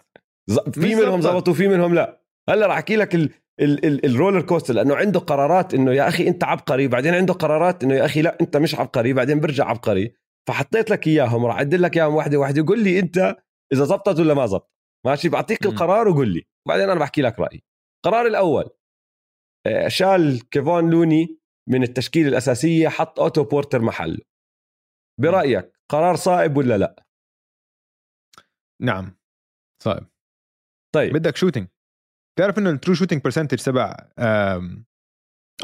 [0.71, 1.21] في منهم.
[1.21, 2.21] زبطوا في منهم لا.
[2.49, 3.29] هلا راح أحكي لك ال
[3.59, 7.33] ال ال ال roller coaster لأنه عنده قرارات إنه يا أخي أنت عبقري بعدين عنده
[7.33, 10.13] قرارات إنه يا أخي لا أنت مش عبقري بعدين برجع عبقري.
[10.47, 13.35] فحطيت لك إياهم راح اعدل لك إياهم واحدة واحدة قول لي أنت
[13.73, 14.71] إذا زبطت ولا ما زبط.
[15.05, 15.71] ماشي؟ بعطيك مم.
[15.71, 16.43] القرار وقول لي.
[16.67, 17.63] بعدين أنا بحكي لك رأيي.
[18.05, 18.69] القرار الأول
[19.67, 24.19] آه، شال كيفون لوني من التشكيلة الأساسية حط أوتو بورتر محله.
[25.21, 27.05] برأيك قرار صائب ولا لا؟
[28.81, 29.17] نعم.
[29.83, 30.09] صائب
[30.97, 31.13] طيب.
[31.13, 31.67] بدك shooting
[32.39, 33.95] تعرف إنه ال true shooting percentage تبع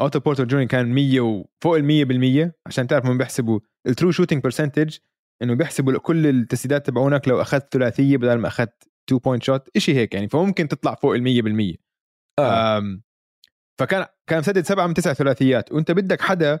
[0.00, 4.42] اوتو بورتر جونيور كان 100 وفوق ال 100% عشان تعرف هم بيحسبوا ال true shooting
[4.42, 4.96] percentage
[5.42, 9.94] إنه بيحسبوا كل التسديدات تبعونك لو أخذت ثلاثية بدل ما أخذت 2 point shot شيء
[9.94, 10.28] هيك يعني.
[10.28, 11.22] فممكن تطلع فوق ال
[11.74, 11.76] 100%
[12.38, 12.82] آه.
[13.80, 15.72] فكان كان مسدد سبعة من تسع ثلاثيات.
[15.72, 16.60] وأنت بدك حدا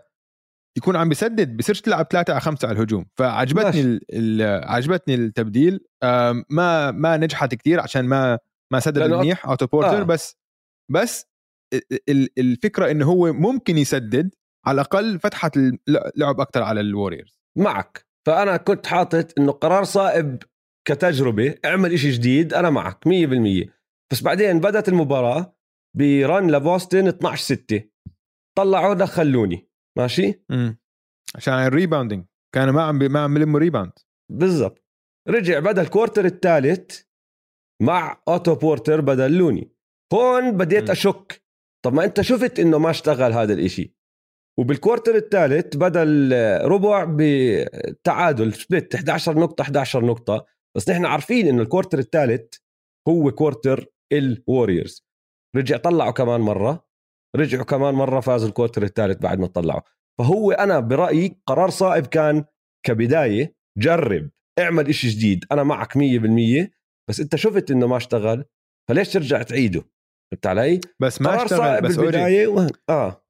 [0.76, 3.06] يكون عم بيسدد بصيرش تلعب ثلاثة على خمسة على الهجوم.
[3.18, 3.80] فعجبتني.
[3.80, 5.80] ال ال عجبتني التبديل.
[6.50, 8.38] ما ما نجحت كتير عشان ما
[8.72, 10.02] ما سدد منيح أوتو بورتر آه.
[10.02, 10.36] بس
[10.92, 11.26] بس
[11.74, 14.34] ال- ال- الفكرة انه هو ممكن يسدد
[14.66, 18.06] على الأقل فتحت اللعب أكثر على الوريورز معك.
[18.26, 20.42] فأنا كنت حاطط إنه قرار صائب
[20.88, 23.70] كتجربة اعمل إشي جديد أنا معك 100%
[24.12, 25.56] بس بعدين بدأت المباراة
[25.96, 27.82] ب run لبوسطن 12 6
[28.58, 29.68] طلعوا دخلوا لوني.
[29.98, 30.44] ماشي؟
[31.36, 32.24] عشان ال rebounding
[32.54, 33.92] كانوا ما عم ما عم بيلموا rebound
[34.32, 34.84] بالضبط.
[35.28, 37.00] رجع بدأ ال quarter الثالث.
[37.82, 39.70] مع اوتو بورتر بدل لوني
[40.12, 40.90] هون بديت.
[40.90, 41.44] أشك.
[41.84, 43.94] طب ما أنت شفت إنه ما اشتغل هذا الإشي.
[44.58, 46.32] وبال quarter الثالث بدل
[46.64, 50.46] ربع بتعادل split 11 نقطة 11 نقطة.
[50.76, 52.54] بس نحن عارفين إنه ال quarter الثالث
[53.08, 55.06] هو quarter الوريورز
[55.56, 56.86] رجع طلعوا كمان مرة.
[57.36, 59.80] رجعوا كمان مرة فازوا ال quarter الثالث بعد ما طلعوا.
[60.18, 62.44] فهو أنا برأيي قرار صائب كان
[62.86, 65.44] كبداية جرب اعمل إشي جديد.
[65.52, 66.73] أنا معك 100%
[67.10, 68.44] بس انت شفت انه ما اشتغل
[68.90, 69.84] فليش ترجع تعيده؟
[70.32, 72.66] فهمت علي؟ بس ما اشتغل بس أوجي بالبداية و...
[72.88, 73.24] آه.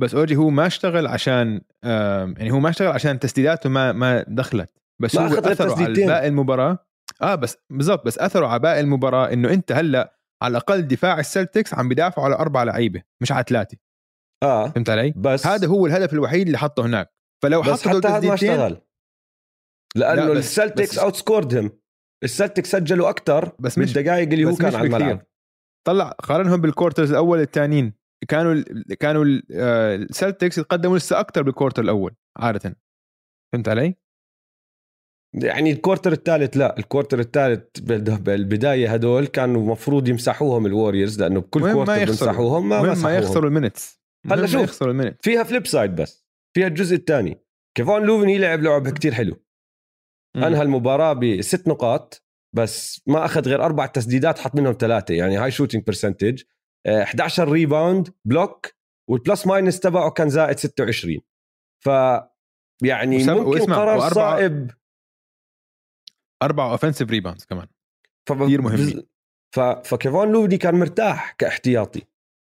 [0.00, 4.24] بس اوجي هو ما اشتغل عشان آم، يعني هو ما اشتغل عشان تسديداته ما ما
[4.28, 4.70] دخلت.
[5.02, 6.06] بس ما هو اثروا على.
[6.06, 6.78] باقي المباراة.
[7.22, 11.74] آه بس بالضبط بس اثروا على باقي المباراة إنه أنت هلأ على الأقل دفاع السلتكس
[11.74, 13.78] عم بدافعوا على أربع لعيبة مش على ثلاثة.
[14.42, 17.14] آه فهمت علي؟ بس هذا هو الهدف الوحيد اللي حطه هناك.
[17.42, 18.80] فلو بس حط حتى هذا ما اشتغل.
[19.96, 21.70] لأنه لا، السلتكس outscored هم
[22.24, 24.86] السلتكس سجلوا أكثر بس مش- بالدقائق اللي هو كان على.
[24.86, 25.26] الملعب
[25.86, 27.92] طلع قارنهم بال quarters الأول الثانيين
[28.28, 32.76] كانوا ال- كانوا آه، السلتكس يتقدموا لسه أكثر بال quarter الأول عادة
[33.52, 33.94] فهمت علي؟
[35.34, 41.20] يعني ال quarter الثالث لا ال quarter الثالث بال- بالبداية هدول كانوا المفروض يمسحوهم الوريورز
[41.22, 42.04] لأنه بكل quarter يخسروا.
[42.30, 44.62] بيمسحوهم ما ما يخسروا ال minutes هلا شوف.
[44.62, 46.26] يخسروا ال minute فيها flip side بس
[46.56, 47.38] فيها الجزء الثاني
[47.76, 49.36] كيفون لوني لعب لعب كتير حلو
[50.44, 52.24] أنهى المباراة بست نقاط
[52.56, 56.42] بس ما أخذ غير أربع تسديدات حط منهم ثلاثة يعني هاي shooting percentage
[56.88, 58.66] 11 rebound block
[59.10, 61.18] وال plus minus تبعه كان زائد 26
[61.84, 61.86] ف
[62.82, 64.70] يعني ممكن قرار وأربعة- صائب.
[66.42, 67.66] أربع offensive rebounds كمان.
[68.28, 68.32] ف...
[68.32, 69.02] كتير مهمين.
[69.54, 69.60] ف...
[69.60, 72.00] فكيفون لوني كان مرتاح كاحتياطي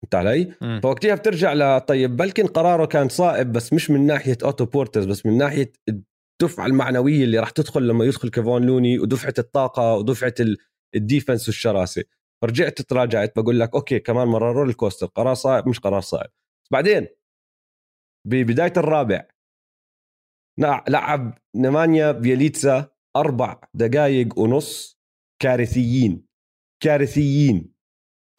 [0.04, 5.06] فهمت علي؟ فوقتها بترجع لطيب بلكن قراره كان صائب بس مش من ناحية اوتو بورترز
[5.06, 5.71] بس من ناحية
[6.41, 10.58] الدفعه المعنوية اللي راح تدخل لما يدخل كيفون لوني ودفعة الطاقة ودفعة ال-
[10.95, 12.04] ال defense والشراسة.
[12.41, 16.15] فرجعت تراجعت بقول لك okay كمان مرة roller coaster قرار صائب مش قرار بس
[16.71, 17.08] بعدين
[18.27, 19.27] ببداية الرابع
[20.89, 24.99] لعب نمانيا بيليتسا أربع دقائق ونص
[25.41, 26.25] كارثيين.
[26.84, 27.73] كارثيين.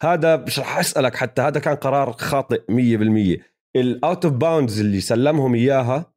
[0.03, 3.43] هذا مش راح أسألك حتى هذا كان قرار خاطئ 100%
[3.75, 6.12] ال out of bounds اللي سلمهم إياها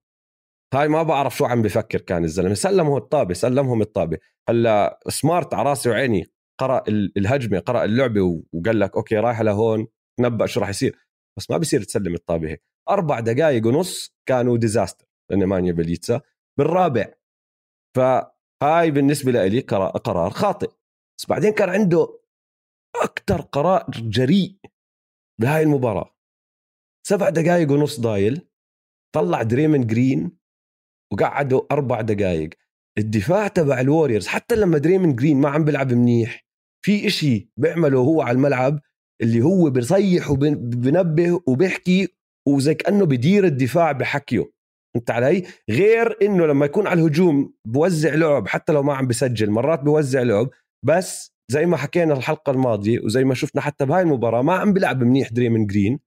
[0.74, 2.54] هاي ما بعرف شو عم بفكر كان الزلمة.
[2.54, 4.18] سلمهم الطابة سلمهم الطابة.
[4.48, 6.26] هلأ سمارت على راسي وعيني
[6.60, 8.20] قرأ ال- الهجمة قرأ اللعبة
[8.52, 9.86] وقال لك okay رايحة لهون
[10.18, 10.98] تنبأ شو راح يصير.
[11.38, 12.62] بس ما بيصير تسلم الطابة هيك.
[12.88, 16.20] أربع دقائق ونص كانوا disaster لنمانيا بليتسا
[16.58, 17.12] بالرابع
[17.96, 20.70] فهاي بالنسبة لي قرار خاطئ.
[21.18, 22.20] بس بعدين كان عنده
[23.02, 24.56] أكثر قرار جريء
[25.40, 26.16] بهاي المباراة.
[27.06, 28.48] سبع دقائق ونص ضايل
[29.14, 30.45] طلع دريمن جرين
[31.12, 32.50] وقعدوا أربع دقائق
[32.98, 36.46] الدفاع تبع الوريورز حتى لما دريمن جرين ما عم بيلعب منيح
[36.84, 38.80] في إشي بيعمله هو على الملعب
[39.22, 42.08] اللي هو بيصيح وبنبه وبيحكي
[42.48, 44.52] وزي كأنه بدير الدفاع بحكيه.
[44.96, 49.50] انت علي؟ غير إنه لما يكون على الهجوم بوزع لعب حتى لو ما عم بسجل
[49.50, 50.50] مرات بوزع لعب
[50.82, 55.02] بس زي ما حكينا الحلقة الماضية وزي ما شفنا حتى بهاي المباراة ما عم بيلعب
[55.04, 56.00] منيح دريمن جرين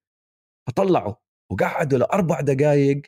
[0.67, 1.13] فطلعوا
[1.51, 3.01] وقعدوا لأربع دقائق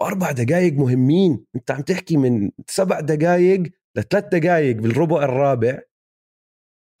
[0.00, 1.46] وأربع دقائق مهمين.
[1.56, 3.62] أنت عم تحكي من سبع دقائق
[3.96, 5.80] لثلاث دقائق بالربع الرابع.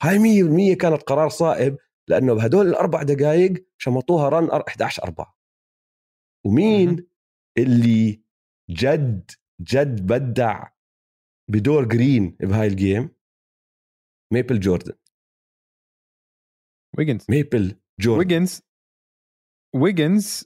[0.02, 1.76] هاي مية بالمية كانت قرار صائب
[2.08, 5.38] لأنه بهدول الأربع دقائق شمطوها run 11 4
[6.46, 7.06] ومين.
[7.58, 8.22] اللي
[8.70, 9.30] جد
[9.60, 10.68] جد بدع
[11.50, 13.10] بدور جرين بهاي ال game؟
[14.32, 14.92] Maple Jordan.
[16.98, 17.26] ويجنز.
[17.30, 18.18] Maple Jordan.
[18.18, 18.62] ويجنز.
[19.74, 20.44] ويجنز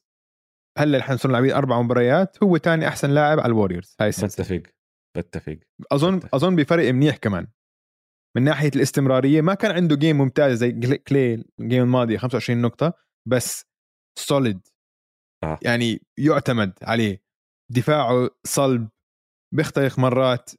[0.79, 3.97] هلا الحين صرنا لاعبين أربع مباريات هو تاني أحسن لاعب على الوريورز.
[4.01, 4.27] هاي السنة.
[4.29, 4.63] بتفق
[5.17, 5.59] بتفق
[5.93, 6.35] أظن بتفق.
[6.35, 7.47] أظن بفرق منيح كمان.
[8.37, 12.93] من ناحية الاستمرارية ما كان عنده game ممتاز زي كلي- ال game الماضي 25 نقطة
[13.29, 13.65] بس
[14.19, 14.61] solid
[15.45, 15.59] آه.
[15.63, 17.23] يعني يعتمد عليه.
[17.73, 18.89] دفاعه صلب
[19.55, 20.51] بيخترق مرات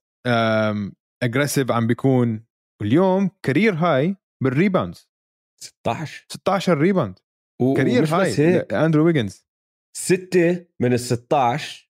[1.24, 2.45] aggressive عم بيكون.
[2.82, 5.10] اليوم career high بال rebounds
[5.62, 7.19] 16 16 rebound
[7.62, 9.42] و- career high اندرو ويجنز.
[9.97, 11.89] ستة من ال 16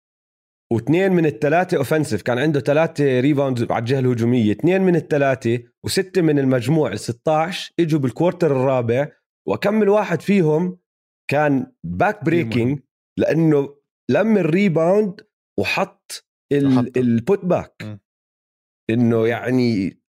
[0.73, 4.51] واثنين من الثلاثة offensive كان عنده ثلاثة rebound على الجهة الهجومية.
[4.51, 9.07] اثنين من الثلاثة وستة من المجموع ال 16 إجوا بال quarter الرابع.
[9.47, 10.77] واكمل واحد فيهم
[11.31, 12.79] كان back breaking
[13.19, 13.75] لأنه
[14.11, 15.21] لم ال rebound
[15.59, 16.27] وحط.
[16.97, 17.99] ال put back.
[18.89, 20.01] إنه يعني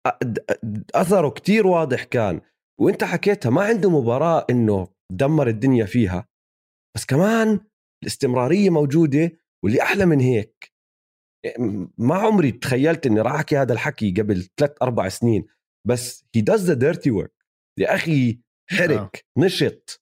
[0.96, 2.42] أثره كتير واضح كان.
[2.80, 6.28] وإنت حكيتها ما عنده مباراة إنه دمر الدنيا فيها.
[6.96, 7.60] بس كمان
[8.04, 9.32] الاستمرارية موجودة
[9.64, 10.72] واللي أحلى من هيك.
[11.98, 15.46] ما عمري تخيلت إني راح أحكي هذا الحكي قبل ثلاث أربع سنين
[15.88, 17.46] بس he does the dirty work.
[17.80, 20.02] يا أخي حرك نشط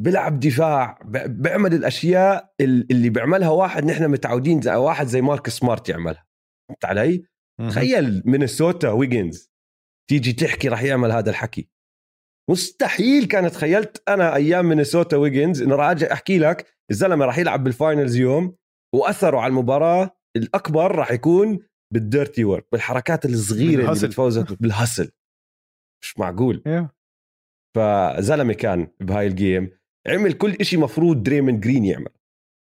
[0.00, 5.88] بيلعب دفاع بيعمل الأشياء ال- اللي بيعملها واحد نحن متعودين زي واحد زي مارك سمارت
[5.88, 6.26] يعملها.
[6.68, 7.24] فهمت علي؟
[7.68, 9.52] تخيل مينيسوتا ويجنز
[10.10, 11.68] تيجي تحكي راح يعمل هذا الحكي.
[12.50, 17.64] مستحيل كان تخيلت أنا أيام مينيسوتا ويجنز إنه راح أجي أحكي لك الزلمة راح يلعب
[17.64, 18.56] بال finals يوم
[18.94, 21.58] واثره على المباراة الأكبر راح يكون
[21.92, 24.06] بال dirty work بالحركات الصغيرة اللي بال hustle.
[24.08, 25.10] بتفوزك بال hustle
[26.02, 26.62] مش معقول.
[27.76, 29.70] فزلمة كان بهاي ال game
[30.08, 32.08] عمل كل إشي مفروض دريموند جرين يعمل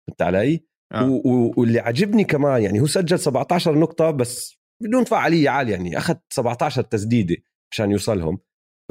[0.08, 1.08] فهمت علي؟ آه.
[1.10, 6.14] و- واللي عجبني كمان يعني هو سجل 17 نقطة بس بدون فعالية عالية يعني أخذ
[6.32, 7.36] 17 تسديدة
[7.72, 8.38] عشان يوصلهم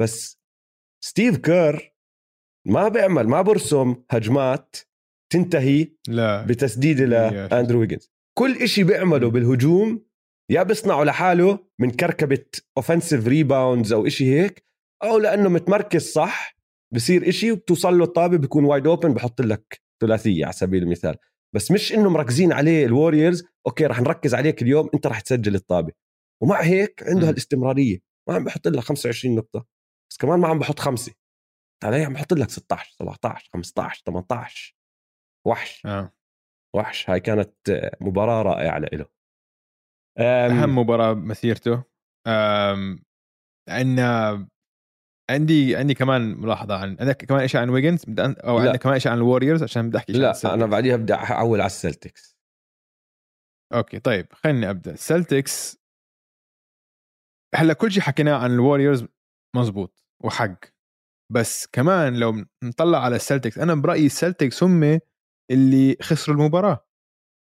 [0.00, 0.40] بس
[1.04, 1.94] ستيف كير
[2.66, 4.76] ما بيعمل ما برسم هجمات
[5.32, 6.46] تنتهي لا.
[7.30, 9.30] شو لأندرو ويجنز كل إشي بيعمله.
[9.30, 10.04] بالهجوم
[10.50, 12.44] يا بيصنعه لحاله من كركبة
[12.76, 14.64] offensive rebounds أو إشي هيك
[15.02, 16.56] أو لأنه متمركز صح
[16.94, 21.16] بصير إشي وبتوصل له الطابة بيكون wide open بحط لك ثلاثية على سبيل المثال.
[21.54, 25.92] بس مش إنه مركزين عليه الوريورز okay رح نركز عليك اليوم أنت رح تسجل الطابة.
[26.42, 27.24] ومع هيك عنده م.
[27.24, 27.98] هالاستمرارية.
[28.28, 29.66] ما عم بحط لك 25 نقطة
[30.10, 31.12] بس كمان ما عم بحط خمسة.
[31.84, 34.76] علي عم بحط لك 16 17 15 18
[35.46, 35.86] وحش.
[35.86, 36.12] آه.
[36.76, 37.10] وحش.
[37.10, 37.54] هاي كانت
[38.00, 39.06] مباراة رائعة له.
[40.18, 41.84] أهم مباراة مسيرته.
[42.26, 43.04] أم...
[43.68, 44.48] عندنا
[45.30, 48.58] عندي عندي كمان ملاحظة عن عندك كمان شيء عن ويجنز أو.
[48.58, 50.32] عندك كمان شيء عن الوريورز عشان بدي أحكي لا.
[50.44, 52.36] أنا بعديها بدي احول على السلتكس
[53.74, 54.92] okay طيب خليني أبدأ.
[54.92, 55.78] السلتكس
[57.54, 59.06] هلأ كل شيء حكيناه عن الوريورز
[59.56, 60.64] مزبوط وحق.
[61.32, 65.00] بس كمان لو نطلع على السلتكس أنا برأيي السلتكس هم
[65.50, 66.86] اللي خسروا المباراة.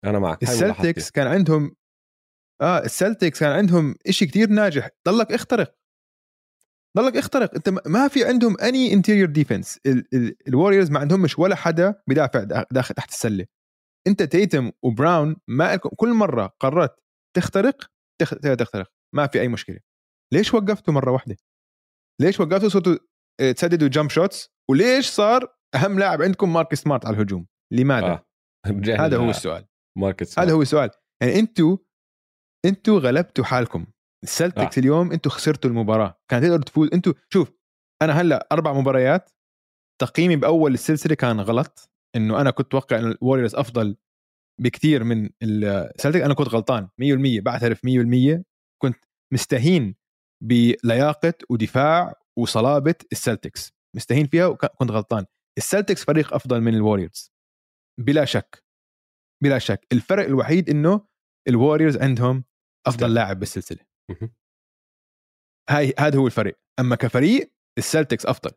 [0.05, 1.11] أنا معك السلتكس.
[1.11, 1.77] كان عندهم
[2.63, 4.89] آه السلتكس كان عندهم إشي كتير ناجح.
[5.09, 5.75] ضلك اخترق.
[6.97, 7.55] ضلك اخترق.
[7.55, 9.81] أنت ما- في عندهم any interior defense
[10.49, 13.47] الوريورز ما عندهمش ولا حدا بدافع دا- داخل تحت السلة.
[14.07, 16.95] أنت تيتوم وبراون ما كل مرة قررت
[17.37, 17.91] تخترق
[18.21, 18.93] تخ- تخترق.
[19.15, 19.79] ما في أي مشكلة.
[20.35, 21.37] ليش وقفتوا مرة واحدة؟
[22.21, 22.97] ليش وقفتوا صرتوا
[23.41, 28.27] آه، تسددوا jump shots وليش صار أهم لاعب عندكم مارك سمارت على الهجوم؟ لماذا؟ آه.
[29.05, 29.67] هذا هو السؤال.
[29.99, 30.91] ماركت هذا هو السؤال.
[31.23, 31.77] يعني أنتوا
[32.65, 33.87] أنتوا غلبتوا حالكم.
[34.25, 34.81] السلتكس آه.
[34.81, 36.21] اليوم أنتوا خسرتوا المباراة.
[36.31, 36.89] كان تقدروا تفوز.
[36.95, 37.53] أنتوا شوف
[38.03, 39.31] أنا هلأ أربع مباريات
[40.01, 41.91] تقييمي بأول السلسلة كان غلط.
[42.17, 43.97] إنه أنا كنت أتوقع إنه الوريورز أفضل
[44.61, 46.89] بكثير من السلتك أنا كنت غلطان.
[46.99, 48.43] 100% بعترف 100%
[48.83, 49.95] كنت مستهين
[50.45, 53.73] بلياقة ودفاع وصلابة السلتكس.
[53.97, 55.25] مستهين فيها وكنت غلطان.
[55.59, 57.36] السلتكس فريق أفضل من الوريورز.
[58.01, 58.65] بلا شك.
[59.43, 59.87] بلا شك.
[59.93, 61.07] الفرق الوحيد إنه
[61.49, 62.45] الوريورز عندهم
[62.87, 63.15] أفضل.
[63.15, 63.79] لاعب بالسلسلة.
[65.71, 66.59] هاي هذا هو الفرق.
[66.81, 68.51] أما كفريق السلتكس أفضل.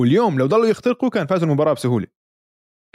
[0.00, 2.06] واليوم لو ضلوا يخترقوا كان فازوا المباراة بسهولة.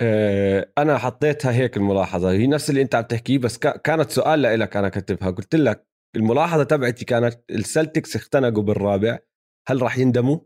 [0.02, 2.32] آه، أنا حطيتها هيك الملاحظة.
[2.32, 5.32] هي نفس اللي أنت عم تحكيه بس كا- كانت سؤال لك أنا كتبها.
[5.32, 9.20] قلت لك الملاحظة تبعتي كانت السلتكس اختنقوا بالرابع.
[9.68, 10.40] هل راح يندموا؟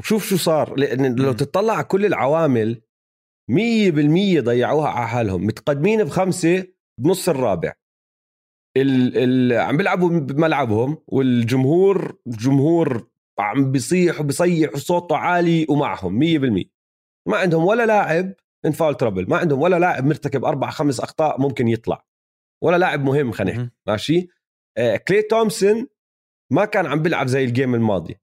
[0.00, 0.78] وشوف شو صار.
[0.78, 1.32] لأن لو.
[1.32, 2.82] تطلع على كل العوامل
[3.52, 5.46] 100% ضيعوها على حالهم.
[5.46, 6.66] متقدمين بخمسة
[7.00, 7.72] بنص الرابع.
[8.76, 16.64] ال ال عم بيلعبوا بملعبهم والجمهور الجمهور عم بيصيح وبيصيح وصوته عالي ومعهم 100%
[17.28, 18.34] ما عندهم ولا لاعب
[18.66, 22.06] ان فاول ترابل ما عندهم ولا لاعب مرتكب أربع خمس أخطاء ممكن يطلع.
[22.64, 23.70] ولا لاعب مهم خلينا.
[23.86, 24.28] ماشي؟
[24.78, 25.86] آه كلي تومسون
[26.52, 28.16] ما كان عم بيلعب زي الجيم الماضي.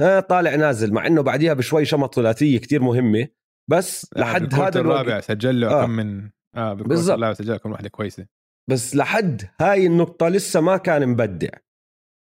[0.00, 3.28] ها طالع نازل مع إنه بعديها بشوي شمط ثلاثية كتير مهمة.
[3.70, 5.84] بس لحد هذا الرابع الرابع سجل له آه.
[5.84, 7.36] كم من آه بالضبط.
[7.36, 8.26] سجل كم واحدة كويسة.
[8.70, 11.48] بس لحد هاي النقطة لسه ما كان مبدع.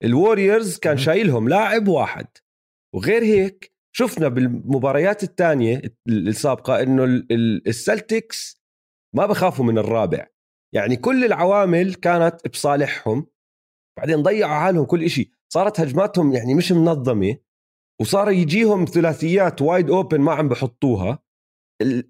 [0.03, 0.97] الوريورز كان.
[0.97, 2.27] شايلهم لاعب واحد.
[2.95, 8.61] وغير هيك شفنا بالمباريات الثانية السابقة إنه ال- ال- السلتكس
[9.15, 10.27] ما بخافوا من الرابع.
[10.75, 13.27] يعني كل العوامل كانت بصالحهم.
[13.99, 15.31] بعدين ضيعوا حالهم كل إشي.
[15.53, 17.37] صارت هجماتهم يعني مش منظمة.
[18.01, 21.19] وصار يجيهم ثلاثيات wide open ما عم بحطوها.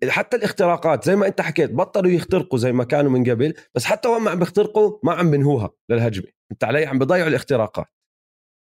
[0.10, 4.08] حتى الاختراقات زي ما انت حكيت بطلوا يخترقوا زي ما كانوا من قبل بس حتى
[4.08, 6.28] وهم عم بيخترقوا ما عم بنهوها للهجمة.
[6.52, 7.88] انت علي عم بضيعوا الاختراقات.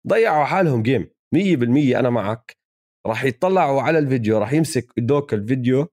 [0.08, 2.58] ضيعوا حالهم game 100% أنا معك.
[3.08, 5.88] راح يطلعوا على الفيديو راح يمسك يودوكا الفيديو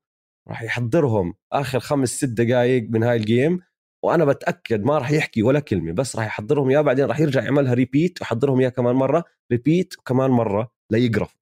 [0.49, 3.61] راح يحضرهم آخر خمس ست دقائق من هاي ال game
[4.05, 7.75] وأنا بتأكد ما راح يحكي ولا كلمة بس راح يحضرهم إياه بعدين راح يرجع يعملها
[7.75, 11.37] repeat ويحضرهم إياه كمان مرة repeat وكمان مرة ليقرف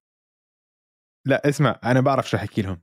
[1.27, 2.81] لا اسمع أنا بعرف شو احكي لهم.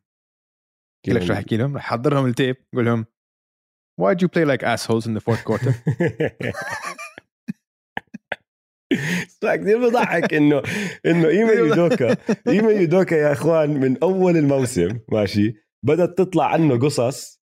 [1.09, 3.07] احكي لك شو احكي لهم رح احضرهم التيب قول لهم
[4.01, 5.73] why do you play like assholes in the fourth quarter
[9.57, 10.63] كثير بضحك إنه
[11.07, 12.17] إنه ايما يودوكا
[12.49, 17.39] ايما يودوكا يا إخوان من أول الموسم ماشي بدأت تطلع عنه قصص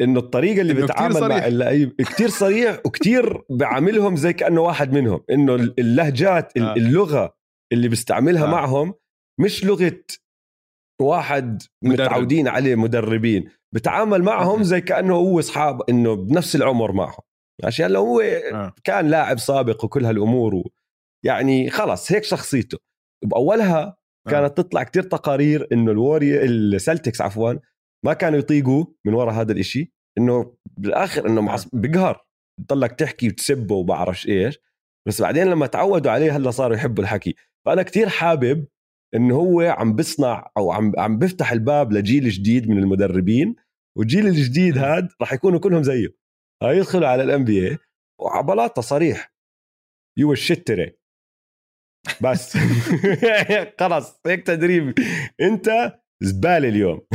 [0.00, 1.38] إنه الطريقة اللي إنه صريح.
[1.38, 6.74] مع اللعيب كثير صريح وكثير بعاملهم زي كأنه واحد منهم إنه اللهجات آه.
[6.74, 7.36] اللغة
[7.72, 8.50] اللي بيستعملها آه.
[8.50, 8.94] معهم
[9.40, 10.00] مش لغة
[11.00, 12.00] واحد مدرب.
[12.00, 14.62] متعودين عليه مدربين بتعامل معهم.
[14.62, 17.22] زي كأنه هو أصحاب إنه بنفس العمر معهم
[17.62, 18.74] ماشي هلأ هو آه.
[18.84, 20.70] كان لاعب سابق وكل هالأمور و...
[21.24, 22.78] يعني خلص هيك شخصيته
[23.24, 24.30] بأولها آه.
[24.30, 27.54] كانت تطلع كتير تقارير إنه الوري السلتكس عفوا
[28.04, 31.68] ما كانوا يطيقوا من وراء هذا الإشي إنه بالآخر إنه معص...
[31.72, 32.26] بقهر
[32.60, 34.58] بتضلك تحكي وتسبه وبعرفش إيش
[35.08, 37.34] بس بعدين لما تعودوا عليه هلأ صاروا يحبوا الحكي
[37.66, 38.66] فأنا كتير حابب
[39.14, 43.56] إنه هو عم بصنع أو عم عم بيفتح الباب لجيل جديد من المدربين
[43.98, 44.78] والجيل الجديد.
[44.78, 46.08] هاد راح يكونوا كلهم زيه.
[46.62, 47.78] هاي يدخلوا على الان بي اي
[48.20, 49.32] وعبلاطه صريح.
[50.18, 50.98] يو الشتري
[52.22, 52.56] بس.
[53.80, 54.20] خلص.
[54.26, 54.94] هيك تدريب.
[55.40, 57.00] أنت زبالة اليوم.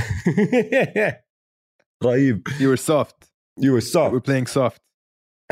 [2.03, 2.47] رهيب.
[2.49, 3.27] You were soft.
[3.61, 4.79] يو we're السوفت playing soft.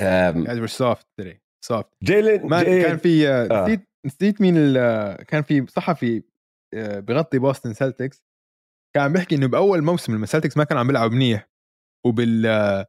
[0.02, 1.38] guys were soft today.
[1.66, 1.88] Soft.
[2.04, 3.48] جيلن ما كان في آه.
[3.52, 3.66] آه.
[3.66, 6.22] نسيت نسيت مين ال- كان في صحفي آه،
[6.76, 8.24] بغطي بوستن سلتكس
[8.96, 11.50] كان عم بيحكي إنه بأول موسم لما سلتكس ما كان عم بيلعب منيح
[12.06, 12.86] وبال آه،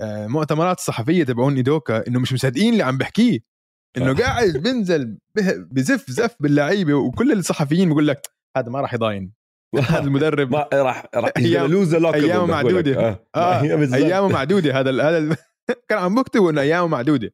[0.00, 3.38] آه، مؤتمرات الصحفية تبعون إيدوكا إنه مش مصدقين اللي عم بحكيه
[3.96, 4.14] إنه آه.
[4.14, 5.18] قاعد بنزل
[5.70, 9.32] بزف زف باللعيبة وكل الصحفيين بيقول لك هذا ما راح يضاين
[9.90, 11.32] هذا المدرب ما راح راح
[12.14, 13.08] أيامه معدودة.
[13.08, 14.02] آه, آه، بالضبط.
[14.02, 15.36] أيامه معدودة هذا هذا
[15.88, 17.32] كان عم بكتبوا إنه أيامه معدودة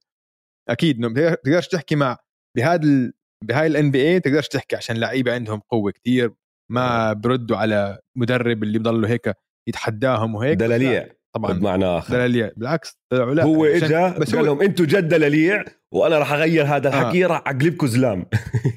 [0.69, 2.17] أكيد إنه بتقدر- بتقدرش تحكي مع
[2.57, 3.13] بهذا.
[3.45, 6.33] بهاي الان بي اي تقدرش تحكي عشان لعيبة عندهم قوة كتير
[6.73, 9.35] ما بردوا على مدرب اللي بضلوا هيك
[9.69, 12.15] يتحداهم وهيك دلاليع طبعا بمعنى آخر.
[12.15, 15.65] دلاليع بالعكس لا هو اجى بس قال لهم أنتم جد دلاليع
[15.95, 18.27] وأنا راح أغير هذا الحكي راح اقلبكم زلام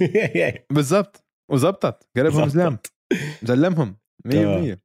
[0.76, 2.50] بالضبط وزبطت قلبهم.
[2.50, 2.78] زلام.
[3.44, 3.98] زلمهم
[4.28, 4.78] 100%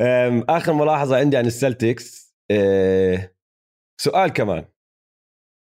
[0.00, 3.30] أم، آخر ملاحظة عندي عن السلتكس أه،
[4.00, 4.64] سؤال كمان.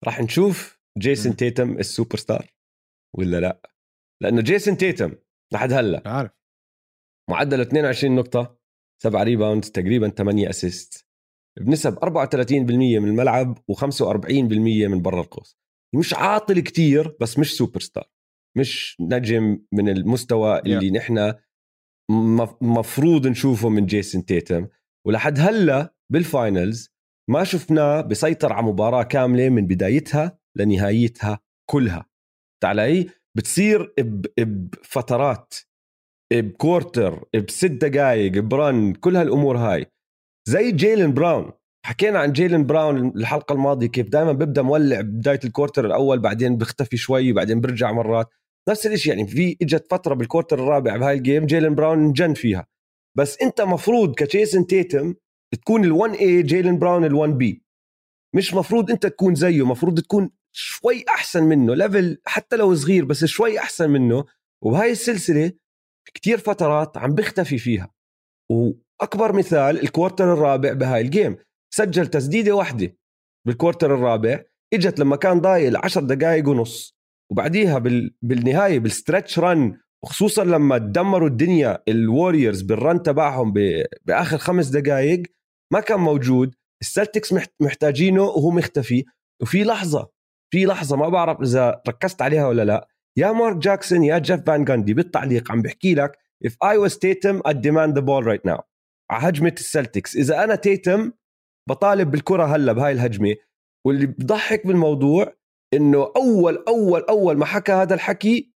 [0.04, 1.36] راح نشوف جيسون.
[1.36, 2.46] تيتم السوبر ستار.
[3.18, 3.60] ولا لا؟
[4.22, 5.14] لأنه جيسون تيتم
[5.52, 6.02] لحد هلأ.
[6.06, 6.30] عارف.
[7.30, 8.58] معدله 22 نقطة
[9.02, 11.06] 7 rebounds تقريبا 8 assist
[11.60, 14.30] بنسب 34% من الملعب و45%
[14.88, 15.58] من برا القوس.
[15.94, 18.10] مش عاطل كتير بس مش سوبر ستار
[18.58, 21.34] مش نجم من المستوى اللي نحن
[22.10, 24.68] مف- مفروض نشوفه من جيسون تيتم
[25.06, 26.92] ولحد هلأ بال finals
[27.30, 31.40] ما شفناه بيسيطر على مباراة كاملة من بدايتها لنهايتها
[31.70, 32.06] كلها.
[32.64, 35.54] يعني بتصير ب- بفترات
[36.32, 39.86] ب quarter بست دقائق ب run كل هالأمور هاي.
[40.48, 41.52] زي جيلن براون
[41.86, 46.56] حكينا عن جيلن براون الحلقة الماضية كيف دائما بيبدا مولع بداية ال quarter الأول بعدين
[46.56, 48.28] بيختفي شوي بعدين بيرجع مرات.
[48.68, 52.34] نفس الشيء يعني في إجت فترة بال quarter الرابع بهاي ال game جيلن براون جن
[52.34, 52.66] فيها.
[53.18, 55.14] بس أنت مفروض كجيسون تيتم
[55.54, 57.56] تكون ال1 a جيلن براون ال1 b.
[58.36, 63.24] مش مفروض أنت تكون زيه مفروض تكون شوي أحسن منه level حتى لو صغير بس
[63.24, 64.24] شوي أحسن منه.
[64.62, 65.52] وبهاي السلسلة
[66.14, 67.94] كتير فترات عم بيختفي فيها.
[68.50, 71.36] وأكبر مثال ال quarter الرابع بهاي ال game
[71.74, 72.96] سجل تسديدة واحدة
[73.46, 74.44] بال quarter الرابع.
[74.72, 76.96] إجت لما كان ضايل 10 دقائق ونص.
[77.30, 78.14] وبعديها بال...
[78.22, 83.84] بالنهاية بال stretch run وخصوصا لما دمروا الدنيا الوريورز بال run تبعهم ب...
[84.04, 85.22] بآخر خمس دقائق
[85.72, 86.54] ما كان موجود.
[86.80, 87.52] السلتكس محت...
[87.60, 89.04] محتاجينه وهو مختفي.
[89.42, 90.10] وفي لحظة
[90.52, 92.88] في لحظة ما بعرف إذا ركزت عليها ولا لا.
[93.18, 97.42] يا مارك جاكسون يا جيف فان جاندي بالتعليق عم بحكي لك if I was Tatum
[97.48, 98.60] I'd demand the ball right now.
[99.10, 100.16] على هجمة السلتكس.
[100.16, 101.12] إذا أنا تيتم
[101.68, 103.36] بطالب بالكرة هلأ بهاي الهجمة.
[103.86, 105.34] واللي بضحك بالموضوع
[105.74, 108.52] إنه أول أول أول ما حكى هذا الحكي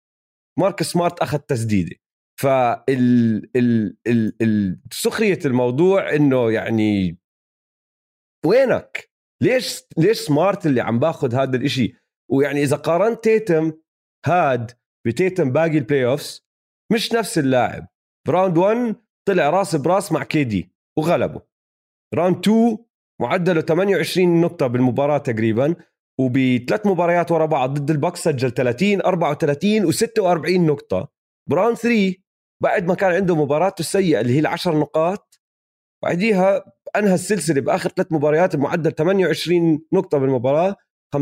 [0.59, 1.97] ماركوس سمارت أخذ تسديدة.
[2.41, 7.19] فال ال ال ال سخرية الموضوع إنه يعني
[8.47, 9.06] وينك؟
[9.43, 11.95] ليش ليش سمارت اللي عم باخذ هذا الإشي؟
[12.30, 13.72] ويعني إذا قارنت تيتم
[14.26, 14.70] هاد
[15.07, 16.47] بتيتم باقي ال playoffs
[16.93, 17.87] مش نفس اللاعب.
[18.29, 18.97] ب round 1
[19.28, 21.43] طلع راس براس مع KD وغلبه.
[22.14, 22.78] round 2
[23.22, 25.76] معدله 28 نقطة بالمباراة تقريبا
[26.20, 31.09] وبثلاث مباريات ورا بعض ضد البكس سجل 30 34 و46 نقطة.
[31.51, 32.14] ب round 3
[32.62, 35.41] بعد ما كان عنده مباراته السيئة اللي هي العشر نقاط
[36.05, 40.77] بعديها أنهى السلسلة بآخر ثلاث مباريات بمعدل 28 نقطة بالمباراة
[41.17, 41.19] 50%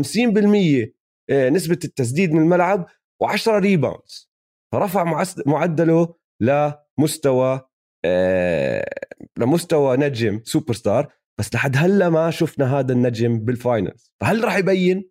[1.29, 2.87] آه، نسبة التسديد من الملعب
[3.23, 4.31] و10 rebounds
[4.71, 7.61] فرفع معدله لمستوى
[8.05, 8.85] آه،
[9.37, 14.57] لمستوى نجم سوبر ستار بس لحد هلا ما شفنا هذا النجم بال finals فهل راح
[14.57, 15.09] يبين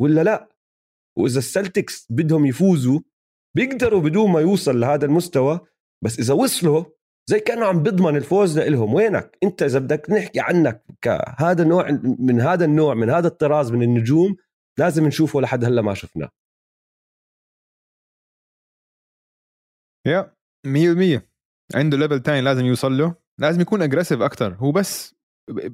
[0.00, 0.48] ولا لا؟
[1.18, 3.00] وإذا السلتكس بدهم يفوزوا
[3.56, 5.60] بيقدروا بدون ما يوصل لهذا المستوى
[6.04, 6.84] بس إذا وصله
[7.26, 8.94] زي كإنه عم بيضمن الفوز لإلهم.
[8.94, 13.82] وينك؟ أنت إذا بدك نحكي عنك كهذا النوع من هذا النوع من هذا الطراز من
[13.82, 14.36] النجوم
[14.78, 16.28] لازم نشوفه لحد هلأ ما شفناه.
[20.06, 20.34] يا
[20.66, 21.22] 100%
[21.74, 23.14] عنده level تاني لازم يوصل له.
[23.38, 25.14] لازم يكون aggressive أكثر هو بس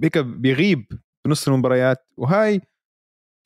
[0.03, 0.87] هيك بيغيب
[1.27, 2.07] بنص المباريات.
[2.17, 2.61] وهاي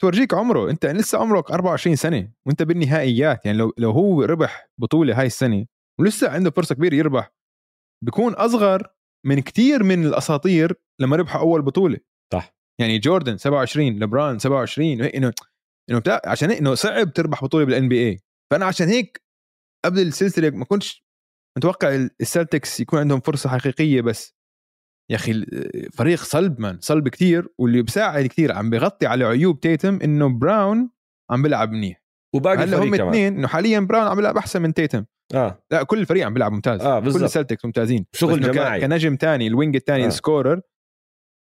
[0.01, 0.71] بتورجيك عمره.
[0.71, 3.47] أنت لسه عمرك 24 سنة وأنت بالنهائيات.
[3.47, 5.67] يعني لو لو هو ربح بطولة هاي السنة
[6.01, 7.33] ولسه عنده فرصة كبيرة يربح.
[8.05, 8.87] بيكون أصغر
[9.27, 11.99] من كتير من الأساطير لما ربحوا أول بطولة.
[12.33, 12.55] صح.
[12.81, 15.33] يعني جوردن 27 لبران 27 وهيك انه
[15.91, 18.21] انه بتاع عشان هيك إنه صعب تربح بطولة بال NBA
[18.53, 19.23] فأنا عشان هيك
[19.85, 21.05] قبل السلسلة ما كنتش
[21.59, 24.35] متوقع السلتكس يكون عندهم فرصة حقيقية بس.
[25.11, 29.99] يا أخي الفريق صلب كمان صلب كتير واللي بساعد كتير عم بغطي على عيوب تيتم
[30.05, 30.91] إنه براون
[31.31, 32.03] عم بيلعب منيح.
[32.35, 35.05] وباقي هلأ هم اثنين إنه حاليا براون عم بيلعب أحسن من تيتم.
[35.35, 35.63] آه.
[35.71, 36.81] لا كل الفريق عم بيلعب ممتاز.
[36.81, 38.07] آه كل السلتكس ممتازين.
[38.13, 38.81] شغل جماعي.
[38.81, 40.05] كنجم تاني ال wing الثاني آه.
[40.05, 40.09] آه.
[40.09, 40.61] ال scorer.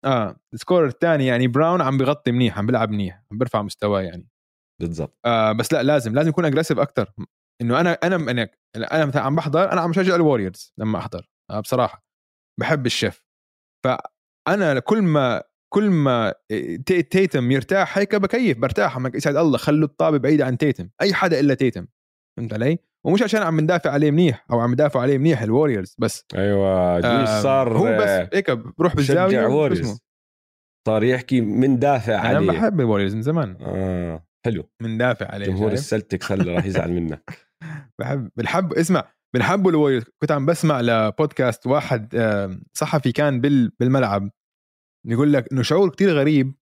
[0.05, 4.01] آه ال scorer الثاني يعني براون عم بغطي منيح عم بيلعب منيح عم بيرفع مستواه
[4.01, 4.29] يعني.
[4.81, 5.19] بالضبط.
[5.27, 7.13] آه بس لا لازم لازم يكون aggressive أكثر
[7.63, 11.31] إنه أنا أنا أنا أنا مثلا عم بحضر أنا عم بشجع الوريورز لما أحضر.
[11.51, 12.05] آه بصراحة.
[12.61, 13.25] بحب الشيف.
[13.85, 15.43] فأنا كل ما
[15.75, 16.35] كل ما
[16.87, 18.97] تي- تيتم يرتاح هيك بكيف برتاح.
[18.97, 20.89] عم يسعد الله خلوا الطابة بعيدة عن تيتم.
[21.03, 21.87] أي حدا إلا تيتم.
[22.37, 26.25] فهمت علي؟ ومش عشان عم ندافع عليه منيح أو عم ندافع عليه منيح الوريورز بس.
[26.35, 29.99] أيوه آه صار هو بس هيك بروح بالزاوية؟
[30.89, 32.47] صار يحكي من دافع أنا عليه.
[32.47, 33.57] بحب الوريورز من زمان.
[33.61, 34.71] آه حلو.
[34.83, 37.39] من دافع عليه جمهور شايف؟ السلتكس هلا راح يزعل منك.
[38.01, 40.05] بحب بنحب اسمع بنحبوا الوريورز.
[40.23, 42.17] كنت عم بسمع لبودكاست واحد
[42.77, 44.31] صحفي كان بال بالملعب.
[45.07, 46.55] يقول لك إنه شعور كتير غريب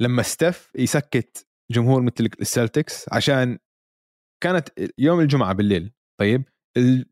[0.00, 3.58] لما ستيف يسكت جمهور مثل السلتكس عشان
[4.42, 4.68] كانت
[4.98, 6.44] يوم الجمعة بالليل طيب؟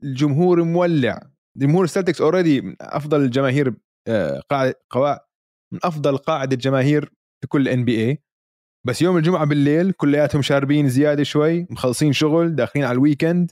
[0.05, 1.31] الجمهور مولع.
[1.59, 3.75] جمهور السلتكس already من أفضل الجماهير
[4.09, 4.43] آه،
[4.91, 5.21] قواعد
[5.73, 7.05] من أفضل قاعدة جماهير
[7.43, 8.23] في كل NBA
[8.87, 13.51] بس يوم الجمعة بالليل كلياتهم شاربين زيادة شوي مخلصين شغل داخلين على ال weekend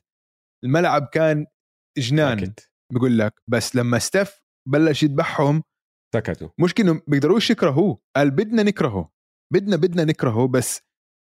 [0.64, 1.46] الملعب كان
[1.98, 2.54] جنان.
[2.92, 3.34] بقول لك.
[3.50, 5.62] بس لما ستيف بلش يذبحهم
[6.14, 6.48] سكتوا.
[6.60, 7.98] مش انه بيقدروش يكرهوه.
[8.16, 9.10] قال بدنا نكرهه.
[9.52, 10.80] بدنا بدنا نكرهه بس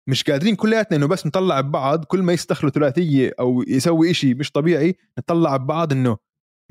[0.09, 4.51] مش قادرين كلياتنا إنه بس نطلع ببعض كل ما يستخلوا ثلاثية أو يسوي إشي مش
[4.51, 6.17] طبيعي نطلع ببعض إنه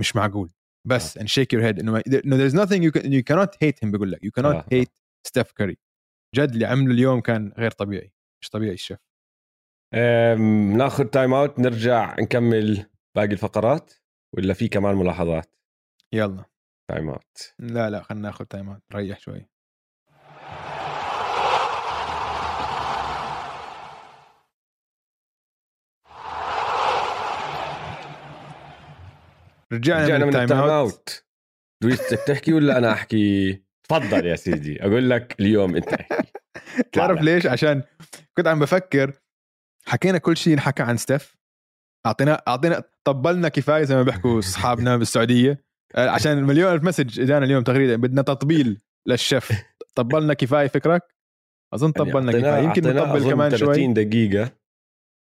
[0.00, 0.50] مش معقول.
[0.86, 3.90] بس and shake your head إنه no, there's nothing you, can, you cannot hate him
[3.90, 4.26] بقول لك.
[4.26, 4.64] You cannot آه.
[4.74, 5.78] hate ستيف كاري
[6.34, 8.12] جد اللي عمله اليوم كان غير طبيعي
[8.42, 8.98] مش طبيعي الشيف.
[10.76, 12.86] ناخذ time out نرجع نكمل
[13.16, 13.92] باقي الفقرات؟
[14.36, 15.54] ولا في كمان ملاحظات؟
[16.12, 16.44] يلا.
[16.90, 19.48] تايم اوت لا لا خلينا ناخذ تايم اوت ريح شوي.
[29.72, 31.24] رجعنا, رجعنا من, من ال time out.
[31.82, 36.32] دويس تحكي ولا أنا أحكي؟ تفضل يا سيدي أقول لك اليوم أنت أحكي.
[36.92, 37.82] تعرف ليش؟ عشان
[38.36, 39.12] كنت عم بفكر
[39.86, 41.36] حكينا كل شيء انحكى عن ستيف.
[42.06, 45.64] أعطينا أعطينا طبلنا كفاية زي ما بيحكوا أصحابنا بالسعودية.
[45.94, 49.52] آه، عشان مليون ألف message إجانا اليوم تغريده بدنا تطبيل للشيف.
[49.98, 51.14] طبلنا كفاية فكرك؟
[51.74, 52.64] أظن يعني طبلنا يعني كفاية.
[52.64, 53.74] يمكن نطبل كمان شوي.
[53.74, 54.52] 30 دقيقة.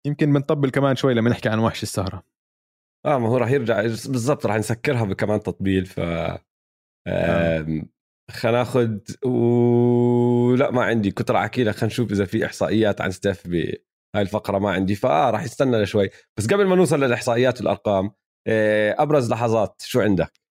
[0.06, 2.22] يمكن بنطبل كمان شوي لما نحكي عن وحش السهرة.
[3.06, 6.00] آه ما هو راح يرجع بالضبط راح نسكرها بكمان تطبيل ف
[7.08, 7.66] آه.
[8.30, 13.10] خلينا ناخذ ولا ما عندي كنت راح أحكي لك خلينا نشوف إذا في إحصائيات عن
[13.10, 13.82] ستيف بهاي
[14.16, 18.12] الفقرة ما عندي فآه راح يستنى شوي بس قبل ما نوصل للإحصائيات والأرقام
[18.46, 20.41] آه، أبرز لحظات شو عندك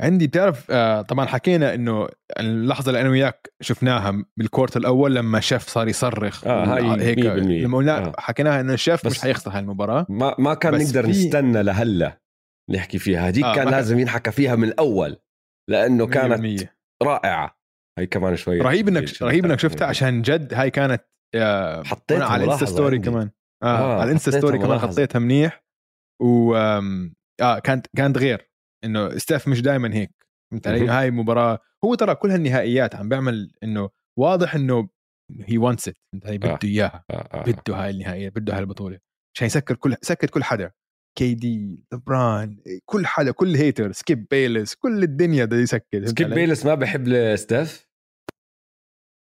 [0.00, 2.08] عندي بتعرف آه، طبعا حكينا إنه
[2.40, 7.78] اللحظة اللي أنا وياك شفناها بالكورت الأول لما شيف صار يصرخ آه هاي هيك لما
[7.78, 8.12] قلنا آه.
[8.18, 11.10] حكيناها إنه الشيف مش حيخسر هاي المباراه ما ما كان نقدر في...
[11.10, 12.20] نستنى لهلأ
[12.70, 13.28] نحكي فيها.
[13.28, 15.16] هذيك آه كان لازم ينحكى فيها من الأول
[15.70, 16.76] لأنه كانت مية.
[17.02, 17.58] رائعة.
[17.98, 21.04] هي كمان شوي رهيب إنك رهيب إنك شفتها عشان جد هاي كانت
[21.84, 23.30] حطيتها على ال Insta story كمان.
[23.62, 25.64] آه, آه على ال Insta story كمان حطيتها منيح.
[26.22, 28.45] و آه كانت كانت غير.
[28.84, 30.26] إنه ستيف مش دائما هيك.
[30.50, 34.88] فهمت علي؟ هاي مباراة هو ترى كل هالنهائيات عم بيعمل إنه واضح إنه
[35.40, 36.58] he wants it فهمت علي؟ بده آه.
[36.64, 37.04] إياها.
[37.10, 37.14] آه.
[37.14, 37.42] آه.
[37.42, 38.98] بده هاي النهائية بده هاي البطولة.
[39.36, 40.72] عشان يسكر كل سكر كل حدا.
[41.18, 46.06] KD لبران كل حدا كل hater سكيب بيلس كل الدنيا بده يسكر.
[46.06, 47.86] سكيب بيلس ما بحب ستيف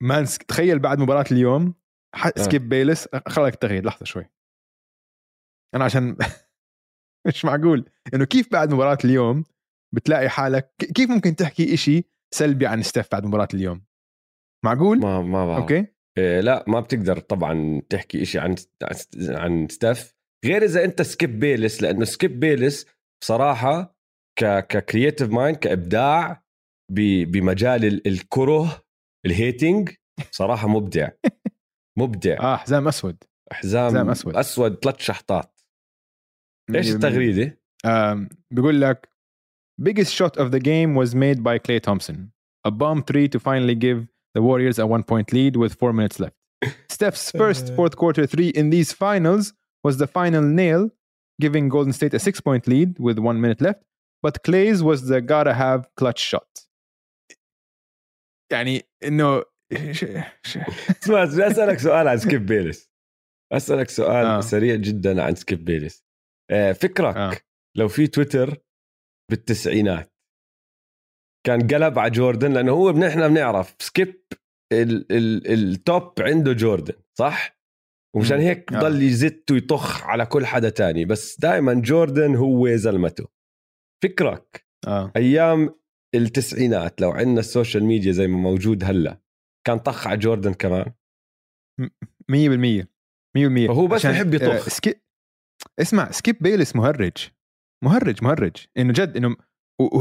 [0.02, 1.74] man تخيل بعد مباراة اليوم
[2.36, 2.68] سكيب.
[2.68, 4.30] بيلس خلك تغيير لحظة شوي.
[5.74, 6.16] أنا عشان
[7.28, 7.84] مش معقول.
[8.14, 9.44] إنه كيف بعد مباراة اليوم
[9.94, 12.04] بتلاقي حالك كيف ممكن تحكي إشي
[12.34, 13.84] سلبي عن ستيف بعد مباراة اليوم؟
[14.64, 15.60] معقول؟ ما ما بعرف.
[15.60, 15.86] okay.
[16.18, 18.54] إيه لا ما بتقدر طبعا تحكي إشي عن
[19.28, 20.14] عن ستيف
[20.44, 22.86] غير إذا أنت سكيب بيلس لأنه سكيب بيلس
[23.22, 23.96] بصراحة
[24.38, 26.44] ك ك creative mind كإبداع
[26.92, 28.84] بمجال الكره
[29.26, 29.90] ال hating
[30.30, 31.08] صراحة مبدع.
[31.98, 32.40] مبدع.
[32.52, 33.24] آه حزام أسود.
[33.52, 34.36] حزام, حزام أسود.
[34.36, 35.53] أسود ثلاث شحطات
[36.75, 37.59] ايش التغريده؟
[38.51, 39.09] بيقول لك
[39.81, 42.31] biggest shot of the game was made by Clay Thompson
[42.67, 46.19] a bomb three to finally give the Warriors a one point lead with four minutes
[46.19, 46.35] left
[46.95, 49.53] Steph's first fourth quarter three in these finals
[49.85, 50.81] was the final nail
[51.43, 53.81] giving Golden State a six point lead with one minute left
[54.25, 56.49] but Clay's was the gotta have clutch shot
[58.51, 59.43] يعني انه
[61.03, 62.89] اسمع اسالك سؤال عن سكيب بيلس
[63.51, 64.41] اسالك سؤال آه.
[64.41, 66.09] سريع جدا عن سكيب بيلس آه
[66.50, 67.36] فكرك آه.
[67.76, 68.58] لو في تويتر
[69.30, 70.14] بالتسعينات
[71.46, 74.24] كان قلب على جوردن لأنه هو نحن بنعرف سكيب
[74.72, 77.58] ال top عنده جوردن صح؟
[78.16, 78.78] ومشان هيك آه.
[78.78, 83.28] بضل يزت ويطخ على كل حدا تاني بس دائما جوردن هو زلمته
[84.02, 85.12] فكرك آه.
[85.16, 85.74] أيام
[86.14, 89.20] التسعينات لو عندنا ال social media زي ما موجود هلأ
[89.66, 90.92] كان طخ على جوردن كمان
[91.80, 91.84] 100%
[93.38, 94.94] 100% فهو بس بحب يطخ آه، سكي...
[95.80, 97.28] اسمع سكيب بيلس مهرج.
[97.84, 98.56] مهرج مهرج.
[98.78, 99.36] إنه جد إنه.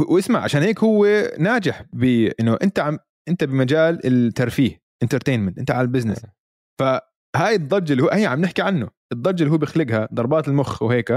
[0.09, 1.05] واسمع عشان هيك هو
[1.39, 2.99] ناجح بانه أنت عم
[3.29, 6.31] أنت بمجال الترفيه entertainment أنت على ال business آه.
[6.79, 8.89] فهاي الضجة اللي هو هي عم نحكي عنه.
[9.13, 11.11] الضجة اللي هو بيخلقها ضربات المخ وهيك.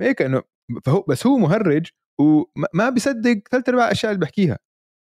[0.00, 0.42] هيك إنه
[0.84, 4.58] فهو بس هو مهرج وما بيصدق ثلاث ارباع الاشياء اللي بحكيها.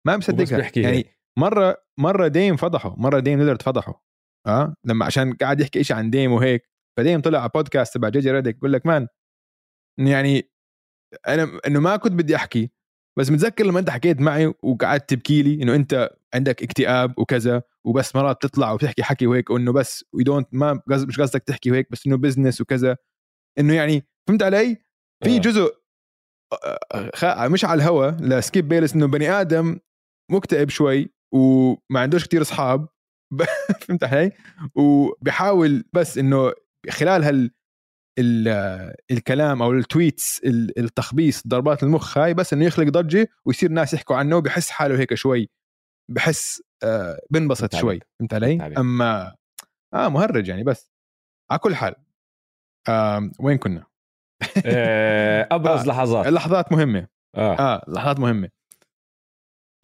[0.08, 0.72] ما بيصدقها.
[0.76, 1.06] يعني
[1.40, 4.06] مرة مرة ديم فضحه مرة ديم نقدر فضحه.
[4.48, 6.75] آه؟ لما عشان قاعد يحكي شيء عن ديم وهيك.
[6.98, 9.08] فديم طلع على بودكاست تبع جي جي ريدك بقول لك man
[10.00, 10.52] يعني
[11.28, 12.72] أنا إنه ما كنت بدي أحكي
[13.20, 18.16] بس متذكر لما أنت حكيت معي وقعدت تبكي لي إنه أنت عندك اكتئاب وكذا وبس
[18.16, 22.08] مرات تطلع وتحكي حكي وهيك وإنه بس we don't ما مش قصدك تحكي وهيك بس
[22.08, 22.98] إنه business وكذا
[23.60, 24.78] إنه يعني فهمت علي؟
[25.24, 25.40] في آه.
[25.40, 25.76] جزء
[27.52, 29.80] مش على الهوا لسكيب بيلس إنه بني آدم
[30.32, 32.88] مكتئب شوي وما عندوش كتير أصحاب
[33.82, 34.32] فهمت علي؟
[34.76, 36.54] وبحاول بس إنه
[36.90, 37.52] خلال هال
[38.20, 43.94] ال- الكلام أو التويتس ال- التخبيص ضربات المخ هاي بس إنه يخلق ضجة ويصير الناس
[43.94, 45.50] يحكوا عنه وبحس حاله هيك شوي
[46.12, 48.00] بحس آه بنبسط شوي.
[48.20, 49.36] فهمت علي؟ أما
[49.94, 50.92] آه مهرج يعني بس
[51.52, 51.96] على كل حال
[52.90, 53.86] آه وين كنا؟
[54.66, 55.86] آه، أبرز آه.
[55.86, 58.50] لحظات اللحظات مهمة آه آه لحظات مهمة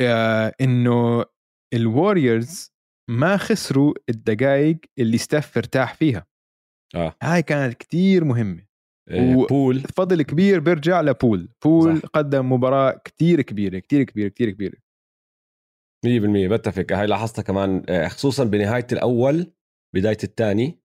[0.01, 1.25] آه إنه
[1.73, 2.71] الوريورز
[3.09, 6.25] ما خسروا الدقائق اللي ستيف ارتاح فيها
[6.95, 7.15] آه.
[7.23, 8.65] هاي كانت كتير مهمة.
[9.09, 12.05] آه، و- بول فضل كبير بيرجع لبول بول صح.
[12.13, 14.77] قدم مباراة كتير كبيرة كتير كبيرة كتير كبيرة.
[16.05, 16.85] 100% بتفق.
[16.91, 17.83] هاي لاحظتها كمان.
[17.89, 19.53] آه، خصوصا بنهاية الأول
[19.95, 20.79] بداية الثاني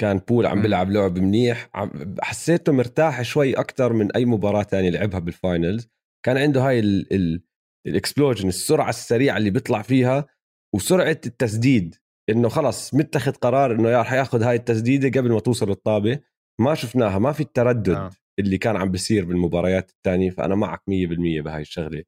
[0.00, 0.62] كان بول عم.
[0.62, 1.68] بيلعب لعب منيح.
[1.74, 5.88] عم حسيته مرتاح شوي أكثر من أي مباراة ثانية لعبها بال finals
[6.26, 7.42] كان عنده هاي ال ال
[7.86, 10.26] ال explosion السرعة السريعة اللي بيطلع فيها
[10.74, 11.94] وسرعة التسديد.
[12.30, 16.20] إنه خلص متخذ قرار إنه يا رح ياخذ هاي التسديدة قبل ما توصل الطابه
[16.60, 18.10] ما شفناها ما في التردد آه.
[18.38, 22.02] اللي كان عم بيصير بالمباريات الثانية فأنا معك 100% بهاي الشغلة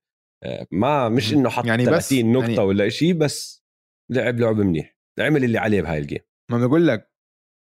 [0.44, 1.32] آه، ما مش.
[1.32, 3.64] إنه حط يعني يعني بس- 30 نقطة يعني- ولا شيء بس
[4.12, 6.18] لعب لعب منيح عمل اللي عليه بهاي ال game
[6.50, 7.12] ما بقول لك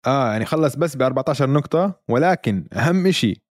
[0.08, 3.44] آه يعني خلص بس ب 14 نقطة ولكن أهم إشي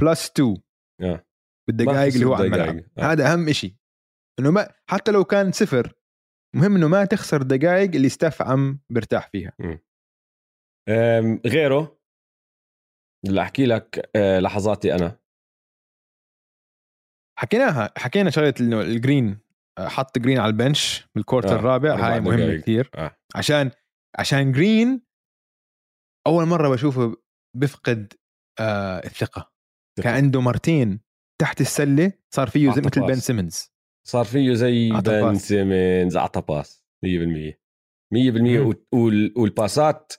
[0.00, 0.56] plus 2
[1.02, 1.26] آه.
[1.68, 2.36] بالدقائق اللي هو.
[2.36, 3.02] الملعب آه.
[3.12, 3.76] هذا أهم إشي
[4.40, 5.92] إنه ما حتى لو كان صفر
[6.56, 9.52] مهم إنه ما تخسر دقائق اللي ستيف عم برتاح فيها.
[11.46, 11.98] غيره؟
[13.26, 15.18] اللي أحكي لك أه، لحظاتي أنا.
[17.38, 19.38] حكيناها حكينا شغلة إنه الجرين
[19.78, 22.60] آه، حط جرين على ال bench بال quarter آه، الرابع هاي مهمة دقايق.
[22.60, 23.16] كثير آه.
[23.34, 23.70] عشان
[24.18, 25.02] عشان جرين
[26.26, 27.16] أول مرة بشوفه
[27.56, 28.12] بفقد
[28.60, 29.52] آه الثقة.
[30.02, 31.00] كان عنده مرتين
[31.40, 33.00] تحت السلة صار فيه زي مثل.
[33.00, 33.72] بن سيمنز
[34.08, 35.34] صار فيه زي بن.
[35.34, 37.60] سيمنز اعطى pass 100%
[38.14, 38.66] 100% مم.
[38.66, 40.12] وال- وال- والباسات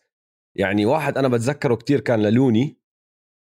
[0.58, 2.80] يعني واحد أنا بتذكره كتير كان للوني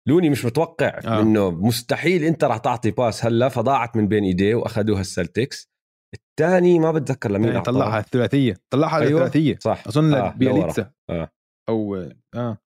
[0.09, 1.09] لوني مش متوقع آه.
[1.19, 1.23] آه.
[1.23, 5.71] إنه مستحيل أنت راح تعطي pass هلأ فضاعت من بين إيديه وأخذوها السلتكس
[6.15, 7.63] الثاني ما بتذكر لمين يعني.
[7.63, 9.21] طلعها الثلاثية طلعها أيوة.
[9.21, 11.31] الثلاثية صح أظن آه، آه بيليتسا آه.
[11.69, 11.97] أو
[12.35, 12.59] آه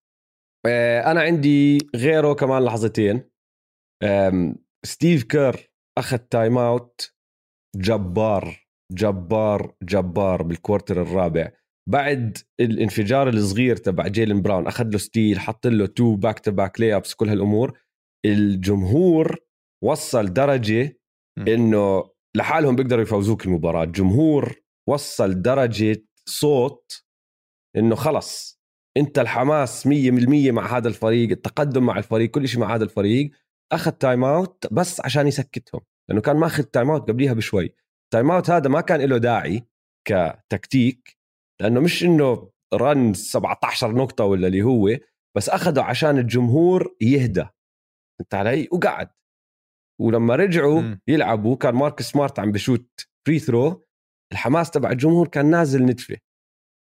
[0.67, 3.23] آه، أنا عندي غيره كمان لحظتين
[4.87, 7.15] ستيف كير أخذ time out
[7.77, 11.51] جبار جبار جبار بال quarter الرابع.
[11.89, 16.81] بعد الانفجار الصغير تبع جيلن براون أخذ له steal حط له two back to back
[16.81, 17.79] layups كل هالأمور
[18.27, 19.37] الجمهور
[19.85, 20.99] وصل درجة.
[21.49, 23.85] إنه لحالهم بيقدروا يفوزوك المباراة.
[23.85, 24.55] الجمهور
[24.89, 27.05] وصل درجة صوت
[27.77, 28.59] إنه خلص.
[28.97, 33.31] أنت الحماس 100% مع هذا الفريق التقدم مع الفريق كل شيء مع هذا الفريق
[33.73, 35.81] أخذ time out بس عشان يسكتهم.
[36.09, 37.75] لأنه كان ماخذ time out قبليها بشوي.
[38.13, 39.67] time out هذا ما كان له داعي
[40.09, 41.19] كتكتيك
[41.61, 44.97] لأنه مش إنه run 17 نقطة ولا اللي هو
[45.37, 47.45] بس أخذه عشان الجمهور يهدى.
[48.21, 49.09] فهمت علي؟ وقعد.
[50.01, 51.01] ولما رجعوا مم.
[51.09, 53.85] يلعبوا كان ماركس سمارت عم بشوت free throw
[54.33, 56.17] الحماس تبع الجمهور كان نازل نتفه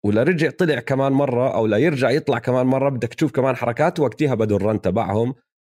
[0.06, 4.00] ولا رجع طلع كمان مرة أو لا يرجع يطلع كمان مرة بدك تشوف كمان حركات
[4.00, 5.36] وقتها بدوا ال run تبعهم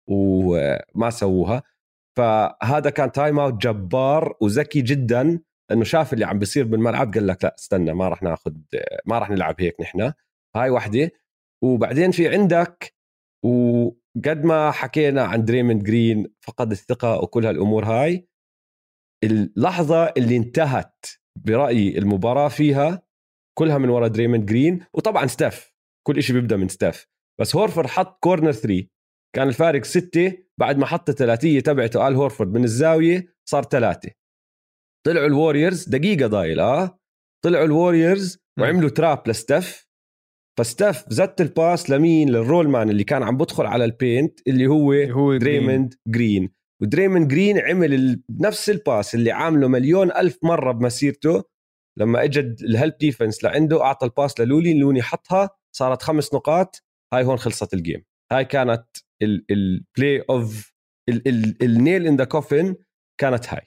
[0.09, 1.62] وما سووها.
[2.17, 5.41] فهذا كان time out جبار وذكي جدا
[5.73, 8.53] انه شاف اللي عم بيصير بالملعب قال لك لا استنى ما راح ناخذ
[9.07, 10.13] ما راح نلعب هيك نحن.
[10.57, 11.11] هاي واحدة
[11.65, 12.95] وبعدين في عندك
[13.45, 18.29] وقد ما حكينا عن دريموند جرين فقد الثقة وكل هالأمور هاي
[19.25, 21.07] اللحظة اللي انتهت
[21.37, 23.03] برأيي المباراة فيها
[23.59, 25.73] كلها من وراء دريموند جرين وطبعا ستاف
[26.07, 27.07] كل شيء بيبدأ من ستاف
[27.41, 28.87] بس هورفورد حط corner 3
[29.37, 30.33] كان الفارق ستة.
[30.61, 34.11] بعد ما حط الثلاثية تبعته آل هورفورد من الزاوية صار ثلاثة.
[35.07, 35.89] طلعوا الوريورز.
[35.89, 36.99] دقيقة ضايل آه.
[37.45, 38.39] طلعوا الوريورز.
[38.61, 39.87] وعملوا trap لستاف
[40.59, 44.49] فستاف زت ال pass لمين؟ لل roll man اللي كان عم بدخل على ال paint
[44.49, 46.51] اللي هو هو دريموند جرين.
[46.83, 51.43] ودريموند جرين عمل نفس ال pass اللي عامله مليون ألف مرة بمسيرته.
[51.99, 56.85] لما اجى ال help defense لعنده أعطى ال pass للوني لوني حطها صارت خمس نقاط.
[57.12, 58.87] هاي هون خلصت ال game هاي كانت
[59.22, 60.72] ال play of
[61.62, 62.76] ال nail in the coffin
[63.21, 63.66] كانت هاي.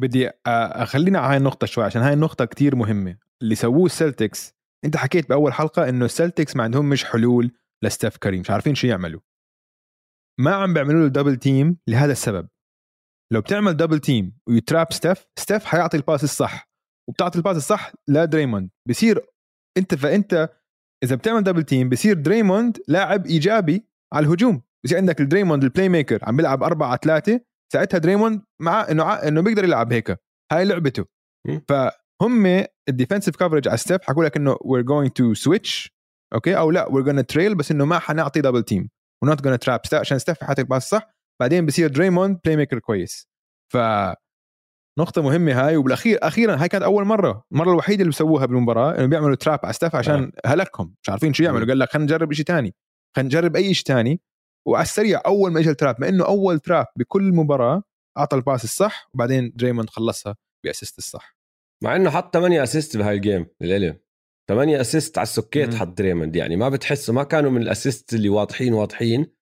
[0.00, 3.18] بدي أخلينا على هاي النقطة شوي عشان هاي النقطة كتير مهمة.
[3.42, 7.52] اللي سووه السلتكس أنت حكيت بأول حلقة إنه السلتكس ما عندهم مش حلول
[7.84, 9.20] لستيف كري مش عارفين شو يعملوا.
[10.40, 12.48] ما عم بيعملوا له double team لهذا السبب.
[13.32, 16.70] لو بتعمل double team و trap ستيف ستيف حيعطي ال pass الصح
[17.08, 19.26] وبتعطي ال pass الصح لدريموند بصير
[19.78, 20.48] أنت فأنت
[21.04, 24.62] إذا بتعمل double team بصير دريموند لاعب إيجابي على الهجوم.
[24.84, 27.40] بصير عندك الدريموند ال play maker عم بيلعب 4 على 3
[27.72, 29.12] ساعتها دريموند مع إنه.
[29.12, 30.18] إنه بيقدر يلعب هيك.
[30.52, 31.04] هاي لعبته.
[31.68, 35.94] فهم ال defensive coverage على ستيف حكوا لك إنه we're going to switch
[36.34, 38.88] okay؟ أو لا we're gonna trail بس إنه ما حنعطي double team
[39.22, 42.78] و not gonna trap عشان ستيف حيعطي ال pass صح؟ بعدين بصير دريموند play maker
[42.78, 43.28] كويس.
[43.72, 43.76] ف
[44.98, 49.06] نقطة مهمة هاي وبالاخير أخيرا هاي كانت أول مرة، المرة الوحيدة اللي بسووها بالمباراة إنه
[49.06, 50.48] بيعملوا trap على ستاف عشان آه.
[50.48, 52.74] هلكهم، مش عارفين شو يعملوا، قال لك خلينا نجرب شيء ثاني،
[53.16, 54.20] خلينا نجرب أي شيء ثاني
[54.68, 57.82] وعلى السريع أول ما اجى ال trap مع إنه أول trap بكل مباراة
[58.18, 61.36] أعطى ال pass الصح وبعدين دريموند خلصها ب assist الصح.
[61.82, 63.98] مع إنه حط 8 assist بهاي ال game للعلم
[64.48, 68.28] 8 assist على السكيت حط دريموند يعني ما بتحسه ما كانوا من ال assist اللي
[68.28, 69.33] واضحين واضحين.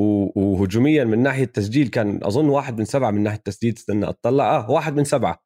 [0.00, 4.56] وهجوميا من ناحية التسجيل كان أظن واحد من سبعة من ناحية التسديد استنى أطلع.
[4.56, 5.44] آه واحد من سبعة.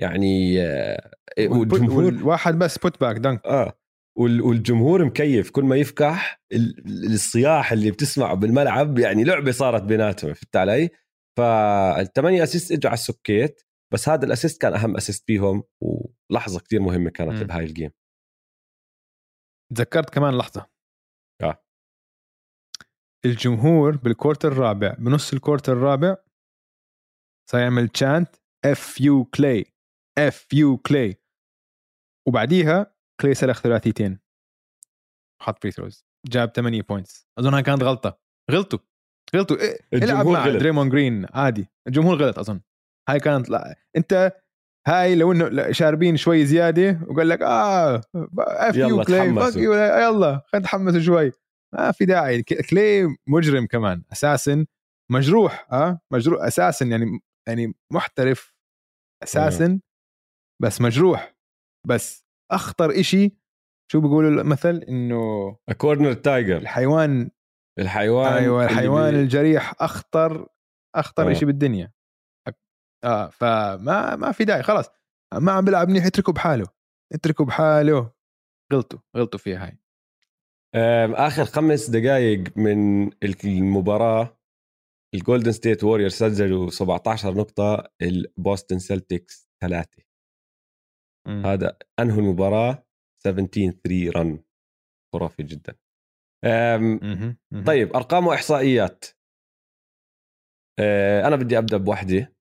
[0.00, 3.78] يعني آه والجمهور واحد بس putback dunk آه
[4.18, 5.50] والجمهور مكيف.
[5.50, 6.42] كل ما يفكح
[6.86, 10.90] الصياح اللي بتسمعه بالملعب يعني لعبة صارت بيناتهم فهمت علي؟
[11.38, 13.62] فالثمانيه assist إجوا على السكيت.
[13.92, 15.62] بس هذا ال assist كان أهم assist فيهم.
[16.30, 17.90] ولحظة كثير مهمة كانت بهاي ال game
[19.74, 20.66] تذكرت كمان لحظة.
[21.42, 21.65] آه.
[23.26, 26.16] الجمهور بال quarter الرابع بنص ال quarter الرابع
[27.50, 28.28] صار يعمل chant
[28.64, 29.74] F you كلاي
[30.18, 31.20] F you كلاي
[32.28, 34.18] وبعديها كلاي سلخ ثلاثيتين.
[35.42, 38.18] حط free throws جاب 8 points أظنها كانت غلطة.
[38.50, 38.78] غلطوا.
[39.36, 39.56] غلطوا.
[39.56, 41.68] إيه؟ إلعب مع دريمون جرين عادي.
[41.86, 42.60] الجمهور غلط أظن.
[43.08, 44.32] هاي كانت لا أنت
[44.86, 48.00] هاي لو إنه شاربين شوي زيادة وقال لك آه
[48.38, 51.32] F you كلاي يلا خلينا نتحمس شوي.
[51.76, 52.42] ما في داعي.
[52.42, 54.02] كلاي مجرم كمان.
[54.12, 54.66] أساسا
[55.12, 58.54] مجروح آه مجروح أساسا يعني يعني محترف.
[59.22, 59.80] أساسا
[60.62, 61.36] بس مجروح.
[61.88, 63.36] بس أخطر إشي
[63.92, 67.30] شو بيقولوا المثل إنه cornered tiger الحيوان
[67.78, 69.20] الحيوان أيوه الحيوان بي...
[69.20, 70.48] الجريح أخطر
[70.96, 71.32] أخطر آه.
[71.32, 71.92] شيء بالدنيا.
[73.04, 74.62] آه فما ما في داعي.
[74.62, 74.90] خلاص
[75.34, 76.66] ما عم بيلعب منيح اتركه بحاله.
[77.12, 78.12] اتركه بحاله.
[78.72, 79.78] غلطوا غلطوا فيها هاي.
[81.14, 83.10] آخر خمس دقائق من
[83.44, 84.36] المباراة
[85.14, 90.02] الجولدن ستيت وورير سجلوا 17 نقطة البوستن سلتكس ثلاثة.
[91.28, 92.86] هذا انهوا المباراة؟
[93.24, 94.44] 17 3 run
[95.14, 95.74] خرافي جدا.
[97.66, 99.04] طيب أرقام وإحصائيات.
[100.80, 102.36] أه، أنا بدي أبدأ بوحدة.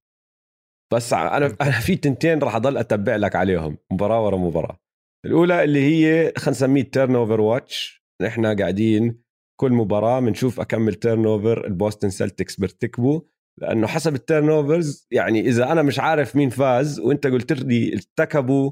[0.93, 4.79] بس أنا أنا في تنتين راح أضل أتبع لك عليهم مباراة ورا مباراة.
[5.25, 9.21] الأولى اللي هي خلينا نسميه turnover watch نحن قاعدين
[9.59, 13.21] كل مباراة بنشوف أكمل turnover البوستن سلتكس بيرتكبوا
[13.61, 18.71] لأنه حسب ال turnovers يعني إذا أنا مش عارف مين فاز وأنت قلت لي ارتكبوا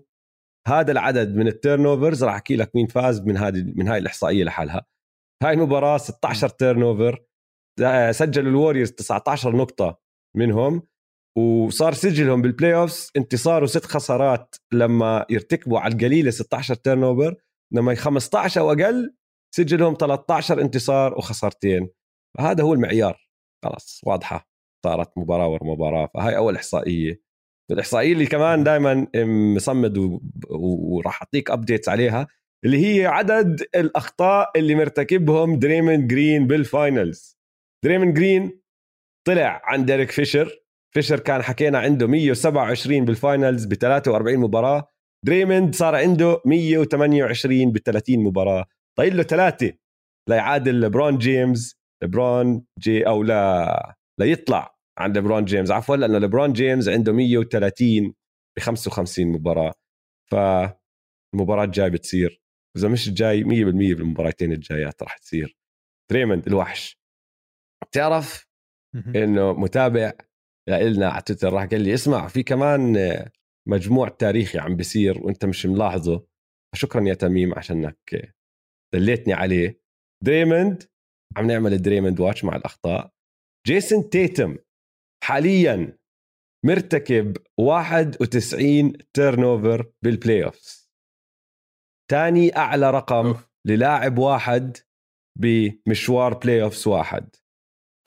[0.68, 4.44] هذا العدد من ال turnovers راح أحكي لك مين فاز من هذه من هاي الإحصائية
[4.44, 4.86] لحالها.
[5.44, 7.26] هاي المباراة 16 turnover
[8.12, 10.00] سجلوا الوريورز 19 نقطة
[10.38, 10.88] منهم
[11.38, 17.36] وصار سجلهم بال playoffs انتصار وست خسارات لما يرتكبوا على القليلة 16 turnover
[17.74, 19.16] لما 15 أو أقل
[19.56, 21.90] سجلهم 13 انتصار وخسارتين
[22.38, 23.30] فهذا هو المعيار.
[23.64, 24.50] خلاص واضحة.
[24.86, 26.10] صارت مباراة ورا مباراة.
[26.14, 27.22] فهاي أول إحصائية.
[27.72, 29.08] الإحصائية اللي كمان دائما
[29.56, 32.28] مصمد وراح أعطيك updates عليها
[32.66, 37.38] اللي هي عدد الأخطاء اللي مرتكبهم دريمن جرين بال finals
[37.86, 38.62] دريمن جرين
[39.28, 40.60] طلع عن ديريك فيشر.
[40.96, 44.88] فيشر كان حكينا عنده 127 بال finals ب 43 مباراة.
[45.26, 48.66] دريمند صار عنده 128 ب 30 مباراة.
[48.98, 49.74] طيب له ثلاثة.
[50.30, 55.72] ليعادل لبرون جيمس لبرون جي أو لا ليطلع عن لبرون جيمس.
[55.72, 58.14] عفوا لأنه لبرون جيمس عنده 130
[58.58, 59.74] ب 55 مباراة.
[60.32, 62.42] فالمباراة الجاي بتصير.
[62.78, 65.58] إذا مش الجاي 100% بالمباراتين الجايات راح تصير.
[66.12, 67.00] دريمند الوحش.
[67.88, 68.48] بتعرف
[69.16, 70.14] إنه متابع
[70.70, 72.96] لنا على تويتر راح قال لي اسمع في كمان
[73.68, 76.26] مجموع تاريخي عم بيصير وأنت مش ملاحظه.
[76.76, 78.34] فشكرا يا تميم عشانك
[78.94, 79.82] دليتني عليه.
[80.24, 80.84] دريموند
[81.38, 83.14] عم نعمل دريموند watch مع الأخطاء.
[83.68, 84.58] جيسون تيتم
[85.24, 85.98] حاليا
[86.66, 90.92] مرتكب 91 turnover بال playoffs
[92.12, 93.50] ثاني أعلى رقم أوف.
[93.68, 94.78] للاعب واحد
[95.40, 97.36] بمشوار playoffs واحد.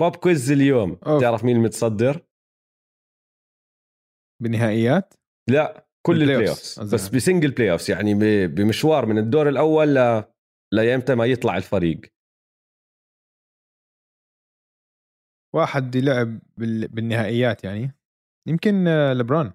[0.01, 1.21] pop quiz اليوم أوف.
[1.21, 2.27] تعرف مين المتصدر؟
[4.43, 5.15] بالنهائيات؟
[5.51, 8.15] لا كل ال playoffs بس ب single playoffs يعني
[8.47, 10.25] بمشوار من الدور الأول ل
[10.75, 12.01] ليمتى ما يطلع الفريق.
[15.55, 16.89] واحد يلعب بال...
[16.89, 17.93] بالنهائيات يعني.
[18.49, 19.53] يمكن آه، لبرون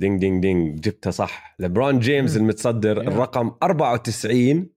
[0.00, 0.80] ding ding ding.
[0.80, 1.56] جبتها صح.
[1.58, 2.36] لبرون جيمس.
[2.36, 3.00] المتصدر.
[3.00, 4.70] الرقم 94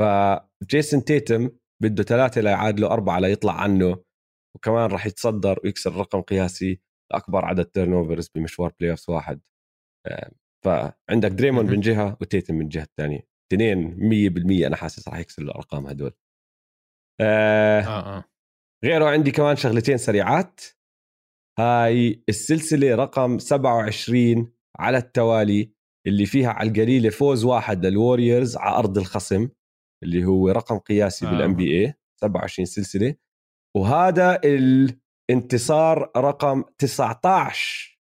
[0.00, 1.50] فجيسون تيتم
[1.82, 4.04] بده ثلاثة ليعادله أربعة ليطلع عنه.
[4.56, 6.80] وكمان راح يتصدر ويكسر رقم قياسي
[7.12, 9.40] لأكبر عدد turnovers بمشوار playoff واحد.
[10.06, 10.30] آه،
[10.64, 11.66] فعندك دريموند.
[11.66, 13.33] من جهة وتيتم من الجهة الثانية.
[13.52, 13.96] اثنين
[14.62, 16.12] 100% أنا حاسس راح يكسر الأرقام هدول.
[17.20, 18.24] آه آه آه.
[18.84, 20.60] غيره عندي كمان شغلتين سريعات.
[21.58, 25.72] هاي السلسلة رقم 27 على التوالي
[26.06, 29.48] اللي فيها على القليلة فوز واحد للوريورز على أرض الخصم
[30.02, 31.30] اللي هو رقم قياسي آه.
[31.30, 33.14] بال NBA 27 سلسلة.
[33.76, 38.00] وهذا الانتصار رقم 19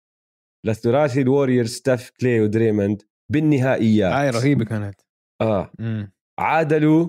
[0.65, 4.13] لثلاثي الوريورز ستيف كلي ودريموند بالنهائيات.
[4.13, 5.01] هاي رهيبة كانت.
[5.41, 6.11] آه مم.
[6.39, 7.07] عادلوا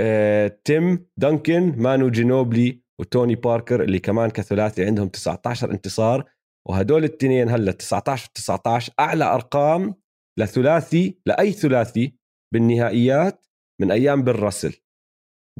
[0.00, 6.30] آه، تيم دانكن مانو جينوبلي وتوني باركر اللي كمان كثلاثي عندهم 19 انتصار
[6.68, 9.94] وهدول الاثنين هلأ 19 و 19 أعلى أرقام
[10.38, 12.14] لثلاثي لأي ثلاثي
[12.54, 13.46] بالنهائيات
[13.80, 14.76] من أيام بالرسل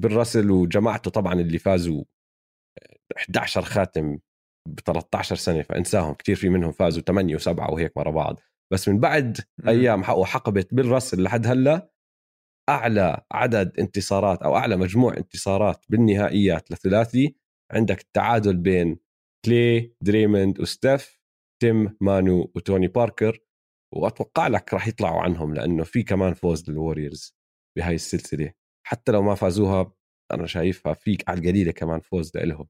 [0.00, 2.04] بالرسل وجماعته طبعا اللي فازوا
[3.16, 4.18] 11 خاتم
[4.68, 8.40] ب 13 سنة فأنساهم كثير في منهم فازوا 8 و7 وهيك ورا بعض
[8.72, 9.38] بس من بعد.
[9.68, 11.90] أيام حقوا حقبه بالرسل لحد هلأ
[12.68, 17.36] أعلى عدد انتصارات أو أعلى مجموع انتصارات بالنهائيات لثلاثي
[17.72, 18.98] عندك التعادل بين
[19.44, 21.20] كلي دريموند وستيف
[21.62, 23.38] تيم مانو وتوني باركر
[23.94, 27.36] وأتوقع لك راح يطلعوا عنهم لأنه في كمان فوز للوريورز
[27.78, 28.52] بهاي السلسلة.
[28.86, 29.92] حتى لو ما فازوها
[30.32, 32.68] أنا شايفها فيك على القليلة كمان فوز لهم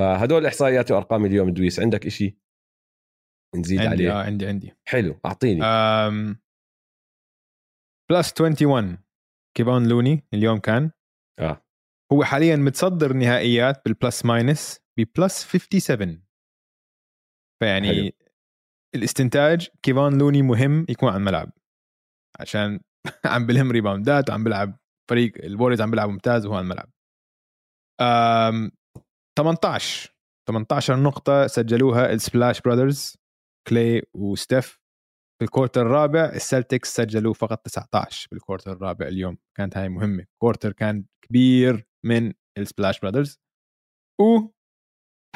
[0.00, 2.38] فهدول إحصائياتي وارقام اليوم دويس عندك إشي
[3.56, 4.72] نزيد عندي عليه؟ آه عندي عندي.
[4.88, 5.64] حلو أعطيني.
[5.64, 6.40] أم...
[8.10, 8.98] plus 21
[9.58, 10.90] كيفان لوني اليوم كان.
[11.40, 11.62] آه.
[12.12, 16.22] هو حاليا متصدر نهائيات بال plus minus ب plus 57
[17.62, 18.10] فيعني حلو.
[18.94, 21.52] الاستنتاج كيفان لوني مهم يكون على الملعب.
[22.40, 22.80] عشان
[23.24, 24.78] عم بلم ريباوندات وعم بلعب
[25.10, 26.90] فريق الوريورز عم بيلعب ممتاز وهو على الملعب.
[28.00, 28.70] أم...
[29.38, 30.14] 18
[30.48, 33.16] 18 نقطة سجلوها ال Splash Brothers
[33.68, 34.80] كلي وستيف
[35.38, 39.38] في ال quarter الرابع السلتكس سجلوا فقط 19 بال quarter الرابع اليوم.
[39.56, 40.26] كانت هاي مهمة.
[40.38, 43.40] quarter كان كبير من ال Splash Brothers
[44.20, 44.24] و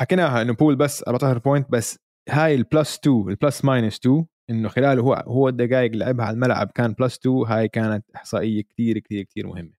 [0.01, 1.99] حكيناها إنه بول بس 14 point بس
[2.29, 6.25] هاي ال plus 2 ال plus minus 2 إنه خلاله هو هو الدقائق اللي لعبها
[6.27, 9.73] على الملعب كان plus 2 هاي كانت إحصائية كثير كثير كثير مهمة.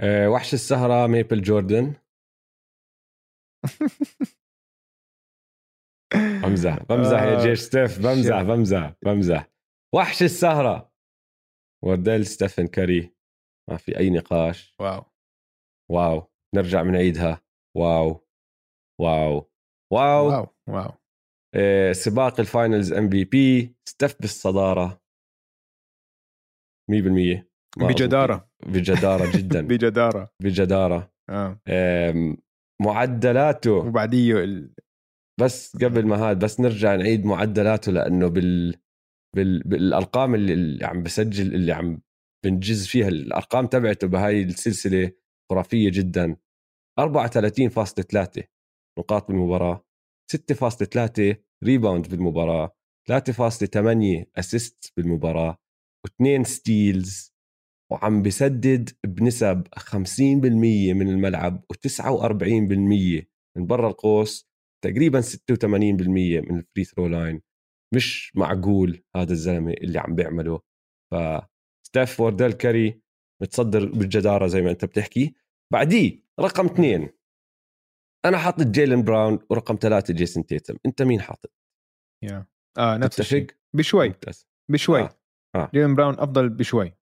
[0.00, 1.94] أه وحش السهرة ميبل جوردن.
[6.14, 8.42] بمزح بمزح يا آه، جيش ستيف بمزح.
[8.42, 9.50] بمزح بمزح.
[9.94, 10.92] وحش السهرة.
[11.84, 13.14] ورديل ستيفن كاري.
[13.70, 14.74] ما في أي نقاش.
[14.80, 15.04] wow.
[15.90, 16.26] wow.
[16.54, 17.42] نرجع بنعيدها
[17.76, 18.26] wow
[19.00, 19.50] wow.
[19.92, 20.28] wow, wow.
[20.28, 20.90] wow wow.
[21.54, 23.76] آه سباق ال Finals MVP.
[23.88, 25.00] ستيف بالصدارة.
[26.90, 26.94] 100%
[27.78, 27.94] ما أظن.
[27.94, 28.50] بجدارة.
[28.66, 29.60] بجدارة جدا.
[29.68, 30.30] بجدارة.
[30.42, 31.12] بجدارة.
[31.30, 31.60] آه.
[31.68, 32.36] آم،
[32.82, 33.72] معدلاته.
[33.72, 34.74] وبعديه ال...
[35.40, 38.74] بس قبل ما هذا بس نرجع نعيد معدلاته لأنه بال,
[39.36, 39.62] بال...
[39.62, 42.02] بالأرقام اللي, اللي عم بسجل اللي عم
[42.44, 45.12] بنجز فيها الأرقام تبعته بهاي السلسلة
[45.50, 46.36] خرافية جدا.
[47.00, 48.42] 34.3
[48.98, 49.86] نقاط بالمباراة
[50.36, 52.76] 6.3 rebound بالمباراة
[53.10, 55.58] 3.8 assist بالمباراة
[56.08, 57.36] و2 steals
[57.92, 60.10] وعم بسدد بنسب 50%
[60.94, 63.24] من الملعب و49%
[63.56, 64.45] من برا القوس.
[64.84, 65.66] تقريبا 86%
[66.50, 67.42] من ال free throw line
[67.94, 70.62] مش معقول هذا الزلمة اللي عم بيعمله.
[71.12, 73.00] فستيف وارديل كاري
[73.42, 75.34] متصدر بالجدارة زي ما أنت بتحكي.
[75.72, 77.10] بعديه رقم اثنين.
[78.24, 81.52] أنا حاطط جيلن براون ورقم ثلاثة جيسون تيتم أنت مين حاطط؟
[82.24, 82.46] يا.
[82.78, 83.46] آه نفس؟ الشيء.
[83.76, 84.08] بشوي.
[84.08, 84.48] ممتاز.
[84.70, 85.00] بشوي.
[85.00, 85.18] آه.
[85.56, 85.70] آه.
[85.74, 86.92] جيلن براون أفضل بشوي.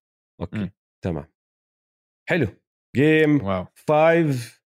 [0.41, 0.59] okay.
[0.59, 0.71] مم.
[1.05, 1.33] تمام.
[2.29, 2.47] حلو.
[2.97, 3.67] game واو.
[3.75, 4.63] five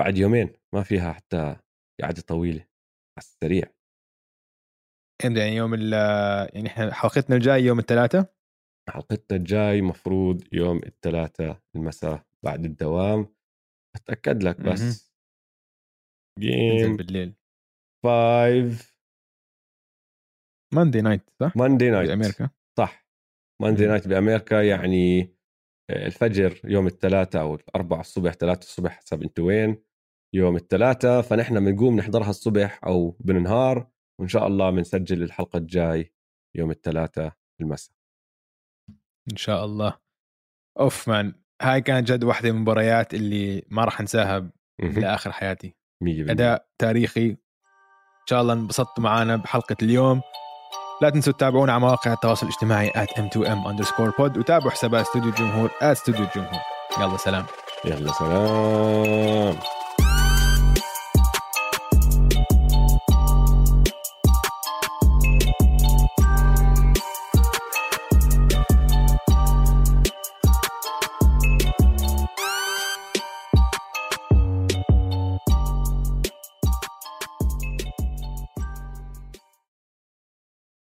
[0.00, 0.52] بعد يومين.
[0.74, 1.56] ما فيها حتى
[2.02, 3.64] قعدة طويلة على السريع.
[5.24, 5.92] يعني يوم ال
[6.54, 8.34] يعني إحنا حلقتنا الجاي يوم الثلاثاء
[8.90, 13.34] حلقتنا الجاي مفروض يوم الثلاثاء المساء بعد الدوام.
[13.96, 14.60] أتأكد لك.
[14.60, 15.12] بس.
[16.38, 17.34] game بالليل.
[18.04, 18.96] five
[20.74, 23.06] Monday night صح؟ Monday night بامريكا صح.
[23.62, 23.86] Monday.
[23.86, 25.20] night بأمريكا يعني
[25.90, 29.82] آه، الفجر يوم الثلاثاء أو الاربعاء الصبح ثلاثة الصبح حسب انت وين؟
[30.34, 33.86] يوم الثلاثاء فنحن بنقوم نحضرها الصبح أو بالنهار
[34.18, 36.12] وإن شاء الله بنسجل الحلقة الجاي
[36.54, 37.94] يوم الثلاثاء المساء
[39.32, 39.96] إن شاء الله.
[40.80, 45.74] أوف man هاي كانت جد واحدة من المباريات اللي ما راح أنساها لاخر حياتي.
[46.04, 47.30] 100% أداء تاريخي.
[47.30, 50.20] إن شاء الله انبسطتوا معنا بحلقة اليوم.
[51.02, 55.68] لا تنسوا تتابعونا على مواقع التواصل الاجتماعي at m2m underscore pod وتابعوا حسابات استوديو الجمهور
[55.68, 56.60] at استوديو الجمهور.
[57.00, 57.46] يلا سلام.
[57.84, 59.79] يلا سلام.